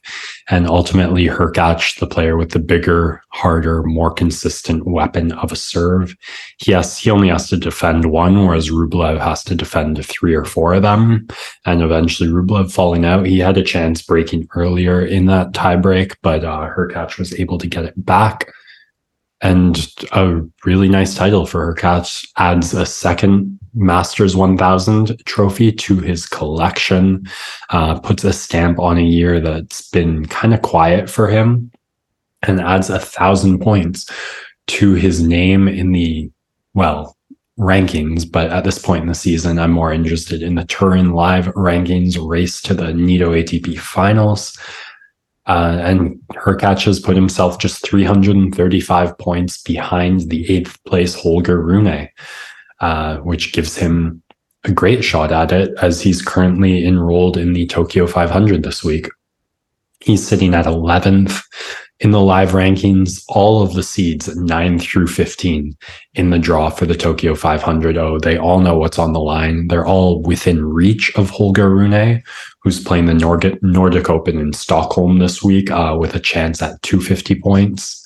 And 0.50 0.68
ultimately, 0.68 1.26
Hurkacz, 1.26 2.00
the 2.00 2.08
player 2.08 2.36
with 2.38 2.52
the 2.52 2.60
bigger, 2.60 3.22
harder, 3.30 3.84
more 3.84 4.12
consistent 4.12 4.86
weapon 4.86 5.32
of 5.34 5.52
a 5.52 5.56
serve, 5.56 6.16
he 6.58 6.72
has 6.74 6.98
he 6.98 7.10
only 7.10 7.30
has 7.30 7.50
to 7.50 7.58
defend 7.58 8.12
one, 8.12 8.46
whereas 8.46 8.70
Rublev 8.70 9.20
has 9.20 9.44
to 9.46 9.56
defend 9.56 10.06
three 10.06 10.36
or 10.36 10.46
four 10.46 10.74
of 10.74 10.84
them. 10.84 11.28
And 11.66 11.82
eventually, 11.82 12.30
Rublev 12.30 12.72
falling 12.72 13.06
out, 13.06 13.26
he 13.26 13.40
had 13.40 13.58
a 13.58 13.64
chance 13.64 14.02
breaking 14.02 14.48
earlier 14.56 15.02
in 15.02 15.26
that 15.28 15.54
tiebreak, 15.54 16.18
but 16.22 16.44
uh, 16.44 16.70
Hurkacz 16.70 17.18
was 17.18 17.34
able 17.40 17.58
to 17.60 17.68
get 17.68 17.86
it 17.86 18.06
back 18.06 18.52
and 19.42 19.88
a 20.14 20.42
really 20.64 20.90
nice 20.90 21.16
title 21.16 21.46
for 21.46 21.74
Hurkacz 21.74 22.28
adds 22.38 22.74
a 22.74 22.86
second 22.86 23.60
Masters 23.74 24.36
1000 24.36 25.22
trophy 25.26 25.72
to 25.72 26.00
his 26.00 26.26
collection, 26.26 27.28
uh, 27.70 28.00
puts 28.00 28.24
a 28.24 28.32
stamp 28.32 28.80
on 28.80 28.98
a 28.98 29.04
year 29.04 29.40
that's 29.42 29.90
been 29.90 30.26
kind 30.28 30.54
of 30.54 30.62
quiet 30.62 31.10
for 31.10 31.28
him, 31.28 31.72
and 32.44 32.62
adds 32.62 32.90
a 32.90 33.00
thousand 33.00 33.60
points 33.60 34.10
to 34.68 34.94
his 34.94 35.22
name 35.22 35.68
in 35.68 35.92
the, 35.92 36.32
well, 36.74 37.16
rankings. 37.60 38.30
But 38.30 38.52
at 38.52 38.64
this 38.64 38.80
point 38.80 39.02
in 39.04 39.08
the 39.10 39.16
season, 39.16 39.60
I'm 39.60 39.72
more 39.72 39.94
interested 39.94 40.42
in 40.42 40.56
the 40.56 40.66
Turin 40.66 41.12
Live 41.12 41.48
rankings 41.48 42.18
race 42.26 42.62
to 42.64 42.74
the 42.74 42.88
Nitto 42.88 43.44
ATP 43.44 43.78
finals. 43.80 44.58
Uh, 45.48 45.78
and 45.82 46.20
Hurkacz 46.34 46.86
has 46.86 47.00
put 47.00 47.16
himself 47.16 47.60
just 47.60 47.86
335 47.86 49.18
points 49.18 49.62
behind 49.62 50.30
the 50.30 50.50
eighth 50.52 50.84
place 50.86 51.14
Holger 51.14 51.62
Rune, 51.62 52.10
uh, 52.80 53.18
which 53.18 53.54
gives 53.54 53.78
him 53.78 54.24
a 54.64 54.72
great 54.72 55.04
shot 55.04 55.32
at 55.32 55.52
it 55.52 55.72
as 55.82 56.02
he's 56.02 56.22
currently 56.22 56.86
enrolled 56.86 57.38
in 57.38 57.54
the 57.54 57.68
Tokyo 57.68 58.08
500 58.08 58.64
this 58.64 58.84
week. 58.84 59.08
He's 60.00 60.28
sitting 60.28 60.54
at 60.54 60.66
11th 60.66 61.42
in 62.02 62.12
the 62.12 62.20
live 62.20 62.52
rankings, 62.52 63.24
all 63.30 63.62
of 63.62 63.74
the 63.74 63.84
seeds 63.84 64.36
9 64.36 64.80
through 64.80 65.08
15 65.08 65.76
in 66.16 66.30
the 66.30 66.40
draw 66.40 66.70
for 66.70 66.86
the 66.86 66.96
Tokyo 66.96 67.36
500. 67.36 67.98
Oh, 67.98 68.20
they 68.20 68.38
all 68.38 68.60
know 68.60 68.78
what's 68.78 69.00
on 69.00 69.14
the 69.14 69.20
line. 69.22 69.70
They're 69.70 69.86
all 69.86 70.22
within 70.22 70.66
reach 70.66 71.16
of 71.16 71.30
Holger 71.30 71.70
Rune, 71.70 72.22
who's 72.62 72.84
playing 72.84 73.06
the 73.06 73.14
Nordic, 73.14 73.64
Nordic 73.64 74.10
Open 74.10 74.40
in 74.40 74.52
Stockholm 74.52 75.20
this 75.20 75.42
week 75.42 75.72
uh, 75.72 75.96
with 75.98 76.16
a 76.16 76.20
chance 76.20 76.62
at 76.62 76.82
250 76.82 77.36
points. 77.40 78.06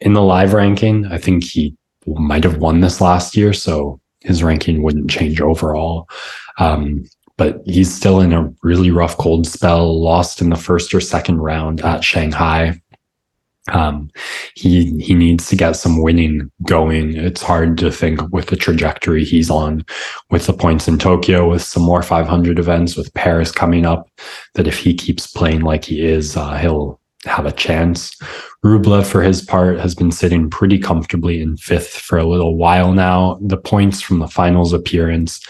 In 0.00 0.14
the 0.14 0.22
live 0.22 0.52
ranking, 0.52 1.06
I 1.06 1.18
think 1.18 1.44
he 1.44 1.76
might 2.06 2.42
have 2.42 2.56
won 2.56 2.80
this 2.80 3.00
last 3.00 3.36
year, 3.36 3.52
so 3.52 4.00
his 4.22 4.42
ranking 4.42 4.82
wouldn't 4.82 5.10
change 5.10 5.40
overall. 5.40 6.08
Um, 6.58 7.04
but 7.36 7.62
he's 7.64 7.94
still 7.94 8.20
in 8.20 8.32
a 8.32 8.52
really 8.64 8.90
rough 8.90 9.16
cold 9.16 9.46
spell, 9.46 10.02
lost 10.02 10.42
in 10.42 10.50
the 10.50 10.56
first 10.56 10.92
or 10.92 11.00
second 11.00 11.38
round 11.38 11.80
at 11.82 12.04
Shanghai 12.04 12.80
um, 13.72 14.10
he 14.54 14.98
he 14.98 15.14
needs 15.14 15.48
to 15.48 15.56
get 15.56 15.72
some 15.72 16.02
winning 16.02 16.50
going. 16.66 17.16
It's 17.16 17.42
hard 17.42 17.78
to 17.78 17.90
think 17.90 18.20
with 18.32 18.46
the 18.46 18.56
trajectory 18.56 19.24
he's 19.24 19.50
on, 19.50 19.84
with 20.30 20.46
the 20.46 20.52
points 20.52 20.88
in 20.88 20.98
Tokyo, 20.98 21.48
with 21.48 21.62
some 21.62 21.82
more 21.82 22.02
500 22.02 22.58
events, 22.58 22.96
with 22.96 23.12
Paris 23.14 23.52
coming 23.52 23.84
up, 23.84 24.08
that 24.54 24.66
if 24.66 24.78
he 24.78 24.94
keeps 24.94 25.26
playing 25.26 25.60
like 25.60 25.84
he 25.84 26.04
is, 26.04 26.36
uh, 26.36 26.56
he'll 26.56 27.00
have 27.24 27.46
a 27.46 27.52
chance. 27.52 28.16
Rublev, 28.64 29.06
for 29.06 29.22
his 29.22 29.40
part, 29.40 29.80
has 29.80 29.94
been 29.94 30.12
sitting 30.12 30.50
pretty 30.50 30.78
comfortably 30.78 31.40
in 31.40 31.56
fifth 31.56 31.96
for 31.96 32.18
a 32.18 32.26
little 32.26 32.56
while 32.56 32.92
now. 32.92 33.38
The 33.40 33.56
points 33.56 34.02
from 34.02 34.18
the 34.18 34.28
finals 34.28 34.74
appearance 34.74 35.40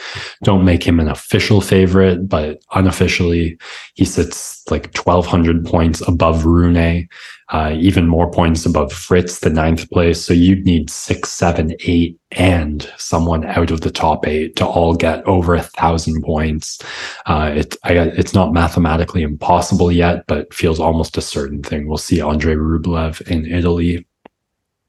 don't 0.44 0.64
make 0.64 0.84
him 0.84 1.00
an 1.00 1.08
official 1.08 1.60
favorite, 1.60 2.28
but 2.28 2.62
unofficially, 2.72 3.58
he 3.94 4.04
sits 4.04 4.62
like 4.70 4.94
1,200 4.96 5.66
points 5.66 6.06
above 6.06 6.44
Rune 6.44 7.08
uh, 7.50 7.74
even 7.76 8.06
more 8.06 8.30
points 8.30 8.64
above 8.64 8.92
Fritz, 8.92 9.40
the 9.40 9.50
ninth 9.50 9.90
place. 9.90 10.24
So 10.24 10.32
you'd 10.32 10.64
need 10.64 10.88
six, 10.88 11.30
seven, 11.30 11.74
eight, 11.80 12.16
and 12.32 12.88
someone 12.96 13.44
out 13.44 13.72
of 13.72 13.80
the 13.80 13.90
top 13.90 14.26
eight 14.26 14.54
to 14.56 14.66
all 14.66 14.94
get 14.94 15.26
over 15.26 15.56
a 15.56 15.62
thousand 15.62 16.22
points. 16.22 16.80
Uh, 17.26 17.52
it, 17.56 17.76
I, 17.82 17.94
it's 17.94 18.34
not 18.34 18.52
mathematically 18.52 19.22
impossible 19.22 19.90
yet, 19.90 20.26
but 20.28 20.54
feels 20.54 20.78
almost 20.78 21.18
a 21.18 21.22
certain 21.22 21.62
thing. 21.62 21.88
We'll 21.88 21.98
see 21.98 22.20
Andre 22.20 22.54
Rublev 22.54 22.99
in 23.26 23.46
Italy. 23.46 24.06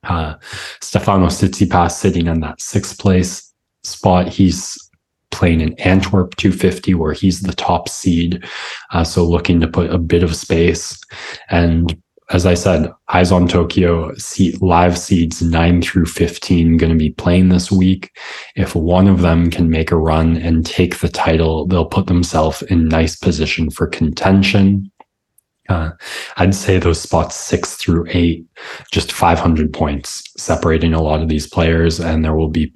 Uh, 0.03 0.36
Stefano 0.82 1.28
Tsitsipas 1.28 1.91
sitting 1.91 2.28
in 2.28 2.39
that 2.41 2.59
sixth 2.59 2.99
place 2.99 3.53
spot. 3.84 4.28
He's 4.28 4.78
playing 5.32 5.62
in 5.62 5.74
Antwerp 5.80 6.36
250, 6.36 6.93
where 6.95 7.14
he's 7.14 7.41
the 7.41 7.53
top 7.53 7.88
seed. 7.88 8.43
Uh, 8.91 9.03
so 9.03 9.24
looking 9.24 9.59
to 9.59 9.68
put 9.68 9.91
a 9.91 9.97
bit 9.97 10.24
of 10.24 10.36
space. 10.36 10.99
And 11.49 12.01
as 12.32 12.45
I 12.45 12.53
said, 12.53 12.91
Eyes 13.09 13.32
on 13.32 13.47
Tokyo 13.47 14.14
live 14.62 14.97
seeds 14.97 15.41
nine 15.41 15.82
through 15.82 16.05
15 16.05 16.78
going 16.78 16.91
to 16.91 16.97
be 16.97 17.09
playing 17.09 17.49
this 17.49 17.72
week. 17.72 18.12
If 18.55 18.74
one 18.74 19.07
of 19.07 19.22
them 19.22 19.49
can 19.49 19.70
make 19.70 19.91
a 19.91 19.97
run 19.97 20.38
and 20.38 20.66
take 20.66 20.99
the 20.99 21.09
title, 21.09 21.68
they'll 21.68 21.86
put 21.86 22.07
themselves 22.07 22.62
in 22.64 22.88
nice 22.88 23.16
position 23.16 23.70
for 23.70 23.88
contention. 23.88 24.91
Uh, 25.72 25.91
I'd 26.36 26.53
say 26.53 26.78
those 26.78 26.99
spots 26.99 27.36
six 27.36 27.76
through 27.76 28.05
eight, 28.09 28.45
just 28.91 29.13
500 29.13 29.72
points 29.72 30.24
separating 30.38 30.93
a 30.93 31.01
lot 31.01 31.22
of 31.22 31.30
these 31.30 31.47
players, 31.47 31.99
and 31.99 32.26
there 32.26 32.36
will 32.36 32.49
be 32.49 32.74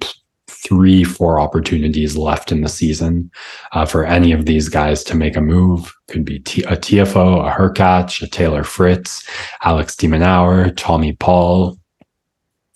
three, 0.48 1.04
four 1.04 1.38
opportunities 1.38 2.16
left 2.16 2.50
in 2.50 2.62
the 2.62 2.70
season 2.70 3.30
uh, 3.72 3.84
for 3.84 4.06
any 4.06 4.32
of 4.32 4.46
these 4.46 4.70
guys 4.70 5.04
to 5.04 5.14
make 5.14 5.36
a 5.36 5.42
move. 5.42 5.94
Could 6.08 6.24
be 6.24 6.38
T- 6.38 6.62
a 6.62 6.76
Tiafoe, 6.76 7.46
a 7.46 7.52
Hurkacz, 7.52 8.22
a 8.22 8.26
Taylor 8.26 8.64
Fritz, 8.64 9.28
Alex 9.62 9.94
de 9.94 10.08
Minaur, 10.08 10.74
Tommy 10.76 11.12
Paul. 11.12 11.78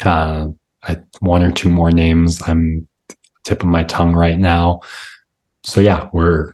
Uh, 0.05 0.49
I, 0.83 0.99
one 1.21 1.43
or 1.43 1.51
two 1.51 1.71
more 1.71 1.91
names. 1.91 2.43
I'm 2.47 2.87
tip 3.45 3.63
of 3.63 3.69
my 3.69 3.85
tongue 3.85 4.15
right 4.15 4.39
now. 4.39 4.81
So 5.65 5.81
yeah, 5.81 6.11
we're 6.13 6.53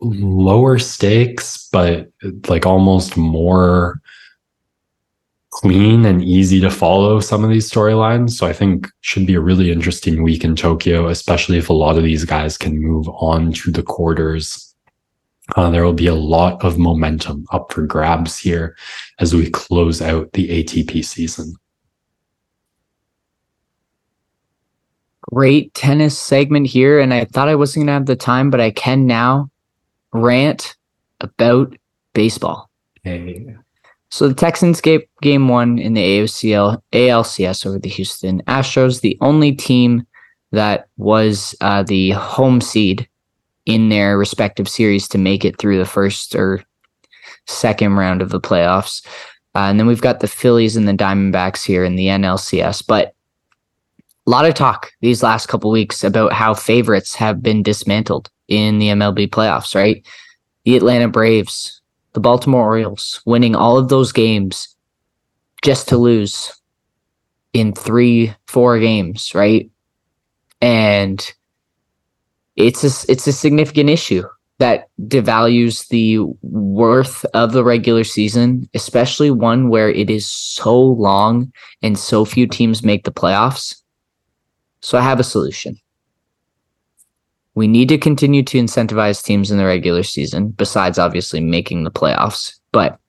lower 0.00 0.78
stakes, 0.78 1.68
but 1.72 2.10
like 2.48 2.66
almost 2.66 3.16
more 3.16 4.00
clean 5.50 6.04
and 6.04 6.22
easy 6.22 6.60
to 6.60 6.70
follow 6.70 7.18
some 7.18 7.42
of 7.42 7.48
these 7.48 7.70
storylines. 7.70 8.32
So 8.32 8.46
I 8.46 8.52
think 8.52 8.88
should 9.00 9.26
be 9.26 9.34
a 9.34 9.40
really 9.40 9.72
interesting 9.72 10.22
week 10.22 10.44
in 10.44 10.54
Tokyo, 10.54 11.08
especially 11.08 11.56
if 11.56 11.70
a 11.70 11.74
lot 11.74 11.96
of 11.96 12.04
these 12.04 12.24
guys 12.24 12.58
can 12.58 12.78
move 12.78 13.08
on 13.08 13.52
to 13.54 13.70
the 13.70 13.82
quarters. 13.82 14.74
Uh, 15.54 15.70
there 15.70 15.84
will 15.84 15.94
be 15.94 16.08
a 16.08 16.14
lot 16.14 16.62
of 16.62 16.76
momentum 16.76 17.46
up 17.52 17.72
for 17.72 17.86
grabs 17.86 18.36
here 18.36 18.76
as 19.18 19.34
we 19.34 19.48
close 19.48 20.02
out 20.02 20.30
the 20.32 20.48
ATP 20.62 21.02
season. 21.04 21.54
Great 25.32 25.72
tennis 25.72 26.18
segment 26.18 26.66
here. 26.66 27.00
And 27.00 27.14
I 27.14 27.24
thought 27.24 27.48
I 27.48 27.54
wasn't 27.54 27.80
going 27.80 27.86
to 27.86 27.92
have 27.94 28.06
the 28.06 28.16
time, 28.16 28.50
but 28.50 28.60
I 28.60 28.72
can 28.72 29.06
now 29.06 29.50
rant 30.16 30.76
about 31.20 31.76
baseball. 32.14 32.70
Hey. 33.02 33.54
So 34.10 34.28
the 34.28 34.34
Texans 34.34 34.80
gave 34.80 35.02
game 35.20 35.48
one 35.48 35.78
in 35.78 35.94
the 35.94 36.02
AOCL 36.02 36.80
ALCS 36.92 37.66
over 37.66 37.78
the 37.78 37.88
Houston 37.88 38.42
Astros, 38.42 39.00
the 39.00 39.18
only 39.20 39.52
team 39.52 40.06
that 40.52 40.88
was 40.96 41.54
uh, 41.60 41.82
the 41.82 42.10
home 42.10 42.60
seed 42.60 43.08
in 43.66 43.88
their 43.88 44.16
respective 44.16 44.68
series 44.68 45.08
to 45.08 45.18
make 45.18 45.44
it 45.44 45.58
through 45.58 45.78
the 45.78 45.84
first 45.84 46.34
or 46.34 46.62
second 47.46 47.94
round 47.94 48.22
of 48.22 48.30
the 48.30 48.40
playoffs. 48.40 49.04
Uh, 49.54 49.70
and 49.70 49.78
then 49.78 49.86
we've 49.86 50.00
got 50.00 50.20
the 50.20 50.28
Phillies 50.28 50.76
and 50.76 50.86
the 50.86 50.92
Diamondbacks 50.92 51.64
here 51.64 51.84
in 51.84 51.96
the 51.96 52.06
NLCS. 52.06 52.86
But 52.86 53.14
a 54.26 54.30
lot 54.30 54.44
of 54.44 54.54
talk 54.54 54.92
these 55.00 55.22
last 55.22 55.46
couple 55.46 55.70
weeks 55.70 56.04
about 56.04 56.32
how 56.32 56.54
favorites 56.54 57.14
have 57.14 57.42
been 57.42 57.62
dismantled 57.62 58.30
in 58.48 58.78
the 58.78 58.88
MLB 58.88 59.28
playoffs, 59.28 59.74
right? 59.74 60.06
The 60.64 60.76
Atlanta 60.76 61.08
Braves, 61.08 61.80
the 62.12 62.20
Baltimore 62.20 62.64
Orioles, 62.64 63.20
winning 63.26 63.54
all 63.54 63.78
of 63.78 63.88
those 63.88 64.12
games 64.12 64.74
just 65.62 65.88
to 65.88 65.96
lose 65.96 66.52
in 67.52 67.72
three, 67.72 68.34
four 68.46 68.78
games, 68.78 69.34
right? 69.34 69.70
And 70.60 71.32
it's 72.56 72.84
a, 72.84 73.10
it's 73.10 73.26
a 73.26 73.32
significant 73.32 73.90
issue 73.90 74.24
that 74.58 74.88
devalues 75.02 75.88
the 75.88 76.18
worth 76.42 77.24
of 77.34 77.52
the 77.52 77.64
regular 77.64 78.04
season, 78.04 78.68
especially 78.74 79.30
one 79.30 79.68
where 79.68 79.90
it 79.90 80.08
is 80.08 80.26
so 80.26 80.80
long 80.80 81.52
and 81.82 81.98
so 81.98 82.24
few 82.24 82.46
teams 82.46 82.82
make 82.82 83.04
the 83.04 83.12
playoffs. 83.12 83.76
So 84.80 84.96
I 84.96 85.02
have 85.02 85.20
a 85.20 85.24
solution. 85.24 85.76
We 87.56 87.66
need 87.66 87.88
to 87.88 87.98
continue 87.98 88.42
to 88.44 88.58
incentivize 88.58 89.24
teams 89.24 89.50
in 89.50 89.56
the 89.56 89.64
regular 89.64 90.02
season, 90.02 90.50
besides 90.50 90.98
obviously 90.98 91.40
making 91.40 91.84
the 91.84 91.90
playoffs, 91.90 92.54
but 92.70 93.00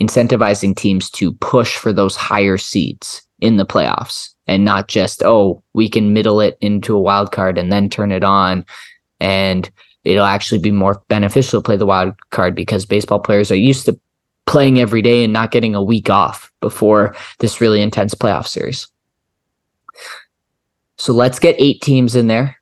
incentivizing 0.00 0.76
teams 0.76 1.08
to 1.12 1.32
push 1.32 1.76
for 1.76 1.90
those 1.90 2.14
higher 2.14 2.58
seeds 2.58 3.22
in 3.40 3.56
the 3.56 3.64
playoffs 3.64 4.34
and 4.46 4.62
not 4.62 4.88
just, 4.88 5.22
oh, 5.22 5.62
we 5.72 5.88
can 5.88 6.12
middle 6.12 6.42
it 6.42 6.58
into 6.60 6.94
a 6.94 7.00
wild 7.00 7.32
card 7.32 7.56
and 7.56 7.72
then 7.72 7.88
turn 7.88 8.12
it 8.12 8.22
on. 8.22 8.66
And 9.20 9.70
it'll 10.04 10.26
actually 10.26 10.58
be 10.58 10.70
more 10.70 11.02
beneficial 11.08 11.62
to 11.62 11.64
play 11.64 11.78
the 11.78 11.86
wild 11.86 12.14
card 12.28 12.54
because 12.54 12.84
baseball 12.84 13.20
players 13.20 13.50
are 13.50 13.56
used 13.56 13.86
to 13.86 13.98
playing 14.44 14.80
every 14.80 15.00
day 15.00 15.24
and 15.24 15.32
not 15.32 15.50
getting 15.50 15.74
a 15.74 15.82
week 15.82 16.10
off 16.10 16.52
before 16.60 17.16
this 17.38 17.58
really 17.58 17.80
intense 17.80 18.14
playoff 18.14 18.46
series. 18.46 18.86
So 20.98 21.14
let's 21.14 21.38
get 21.38 21.56
eight 21.58 21.80
teams 21.80 22.14
in 22.14 22.26
there 22.26 22.60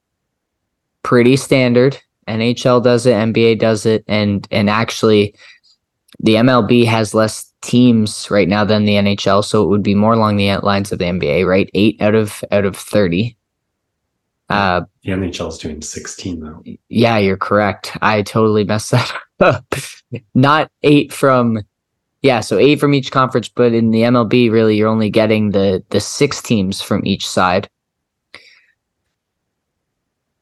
pretty 1.03 1.37
standard. 1.37 2.01
NHL 2.29 2.83
does 2.83 3.07
it, 3.07 3.15
NBA 3.15 3.59
does 3.59 3.87
it, 3.87 4.05
and 4.07 4.47
and 4.51 4.71
actually, 4.71 5.35
the 6.21 6.35
MLB 6.35 6.85
has 6.87 7.15
less 7.15 7.53
teams 7.63 8.31
right 8.31 8.49
now 8.49 8.65
than 8.65 8.85
the 8.85 8.95
NHL, 8.95 9.45
so 9.45 9.63
it 9.63 9.69
would 9.69 9.83
be 9.83 9.95
more 9.95 10.13
along 10.13 10.37
the 10.37 10.57
lines 10.59 10.93
of 10.93 10.99
the 10.99 11.05
NBA, 11.07 11.47
right? 11.47 11.69
Eight 11.75 12.01
out 12.01 12.15
of 12.15 12.45
out 12.53 12.65
of 12.65 12.77
thirty. 12.77 13.37
Uh, 14.49 14.83
the 15.03 15.13
NHL 15.13 15.49
is 15.49 15.59
doing 15.59 15.83
sixteen 15.83 16.41
though. 16.41 16.63
Yeah, 16.89 17.19
you're 17.19 17.37
correct. 17.37 17.97
I 18.03 18.23
totally 18.23 18.65
messed 18.65 18.93
that 18.93 19.13
up. 19.41 19.65
Not 20.35 20.71
eight 20.83 21.13
from, 21.13 21.59
yeah, 22.21 22.41
so 22.41 22.59
eight 22.59 22.79
from 22.79 22.95
each 22.95 23.11
conference, 23.11 23.49
but 23.49 23.73
in 23.73 23.91
the 23.91 24.03
MLB, 24.03 24.51
really, 24.51 24.77
you're 24.77 24.89
only 24.89 25.11
getting 25.11 25.51
the 25.51 25.83
the 25.89 26.01
six 26.01 26.41
teams 26.41 26.81
from 26.81 27.05
each 27.05 27.27
side. 27.27 27.69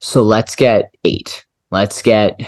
So 0.00 0.22
let's 0.22 0.56
get 0.56 0.94
eight. 1.04 1.44
Let's 1.70 2.02
get 2.02 2.40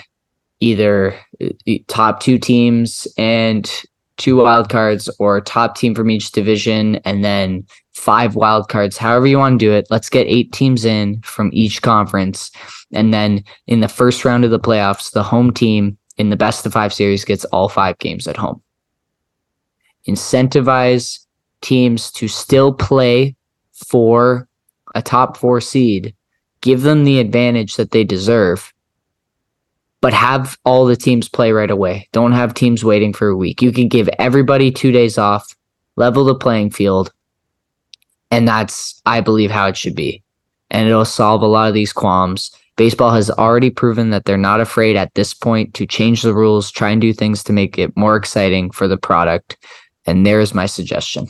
either 0.61 1.19
uh, 1.43 1.73
top 1.87 2.21
two 2.21 2.39
teams 2.39 3.07
and 3.19 3.71
two 4.17 4.37
wild 4.37 4.69
cards 4.69 5.09
or 5.19 5.41
top 5.41 5.77
team 5.77 5.95
from 5.95 6.11
each 6.11 6.33
division 6.33 6.97
and 7.05 7.25
then 7.25 7.67
five 7.93 8.37
wild 8.37 8.69
cards 8.69 8.97
however 8.97 9.27
you 9.27 9.39
want 9.39 9.59
to 9.59 9.65
do 9.65 9.73
it. 9.73 9.87
Let's 9.91 10.09
get 10.09 10.27
eight 10.27 10.53
teams 10.53 10.85
in 10.85 11.21
from 11.23 11.51
each 11.53 11.83
conference. 11.83 12.51
And 12.93 13.13
then 13.13 13.45
in 13.67 13.81
the 13.81 13.89
first 13.89 14.25
round 14.25 14.45
of 14.45 14.51
the 14.51 14.61
playoffs 14.61 15.13
the 15.13 15.23
home 15.23 15.53
team 15.53 15.99
in 16.19 16.31
the 16.31 16.37
best 16.37 16.65
of 16.65 16.73
five 16.73 16.93
series 16.93 17.25
gets 17.25 17.45
all 17.47 17.69
five 17.69 17.99
games 17.99 18.27
at 18.29 18.37
home. 18.37 18.63
Incentivize 20.09 21.19
teams 21.61 22.11
to 22.13 22.29
still 22.29 22.73
play 22.73 23.37
for 23.73 24.49
a 24.95 25.03
top 25.03 25.37
four 25.37 25.61
seed 25.61 26.15
give 26.63 26.83
them 26.83 27.05
the 27.05 27.21
advantage 27.21 27.77
that 27.77 27.91
they 27.91 28.05
deserve, 28.05 28.73
but 30.01 30.15
have 30.15 30.57
all 30.65 30.87
the 30.87 30.97
teams 30.97 31.29
play 31.29 31.53
right 31.53 31.71
away. 31.71 32.09
Don't 32.13 32.33
have 32.33 32.55
teams 32.55 32.83
waiting 32.83 33.13
for 33.13 33.29
a 33.29 33.37
week. 33.37 33.61
You 33.61 33.73
can 33.73 33.89
give 33.89 34.09
everybody 34.19 34.71
two 34.71 34.91
days 34.91 35.19
off, 35.19 35.55
level 35.97 36.25
the 36.25 36.35
playing 36.35 36.71
field. 36.71 37.13
And 38.31 38.49
that's, 38.49 39.01
I 39.05 39.21
believe, 39.21 39.51
how 39.51 39.69
it 39.69 39.77
should 39.77 39.95
be. 39.95 40.23
And 40.71 40.89
it'll 40.89 41.05
solve 41.05 41.43
a 41.43 41.47
lot 41.47 41.69
of 41.69 41.75
these 41.75 41.93
qualms. 41.93 42.51
Baseball 42.77 43.11
has 43.11 43.31
already 43.31 43.69
proven 43.69 44.09
that 44.11 44.25
they're 44.25 44.39
not 44.39 44.63
afraid 44.63 44.97
at 44.97 45.13
this 45.15 45.35
point 45.35 45.75
to 45.75 45.87
change 45.87 46.23
the 46.23 46.33
rules, 46.33 46.71
try 46.71 46.89
and 46.89 47.01
do 47.01 47.13
things 47.13 47.45
to 47.45 47.53
make 47.53 47.79
it 47.79 47.95
more 47.95 48.17
exciting 48.17 48.71
for 48.71 48.89
the 48.89 48.97
product. 48.97 49.59
And 50.07 50.27
there's 50.27 50.55
my 50.55 50.65
suggestion. 50.65 51.27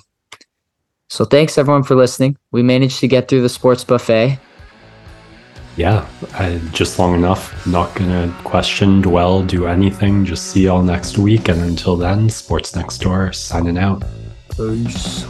So 1.08 1.24
thanks 1.24 1.58
everyone 1.58 1.82
for 1.82 1.96
listening. 1.96 2.38
We 2.52 2.62
managed 2.62 3.00
to 3.00 3.08
get 3.08 3.28
through 3.28 3.42
the 3.42 3.48
sports 3.48 3.82
buffet 3.82 4.38
yeah, 5.76 6.06
I, 6.34 6.58
just 6.72 6.98
long 6.98 7.14
enough. 7.14 7.66
Not 7.66 7.94
gonna 7.94 8.34
question, 8.44 9.00
dwell, 9.00 9.42
do 9.42 9.66
anything. 9.66 10.24
Just 10.24 10.50
see 10.50 10.64
y'all 10.64 10.82
next 10.82 11.18
week. 11.18 11.48
And 11.48 11.60
until 11.60 11.96
then, 11.96 12.28
Sports 12.28 12.76
Next 12.76 12.98
Door 12.98 13.32
signing 13.32 13.78
out. 13.78 14.02
Peace. 14.56 15.24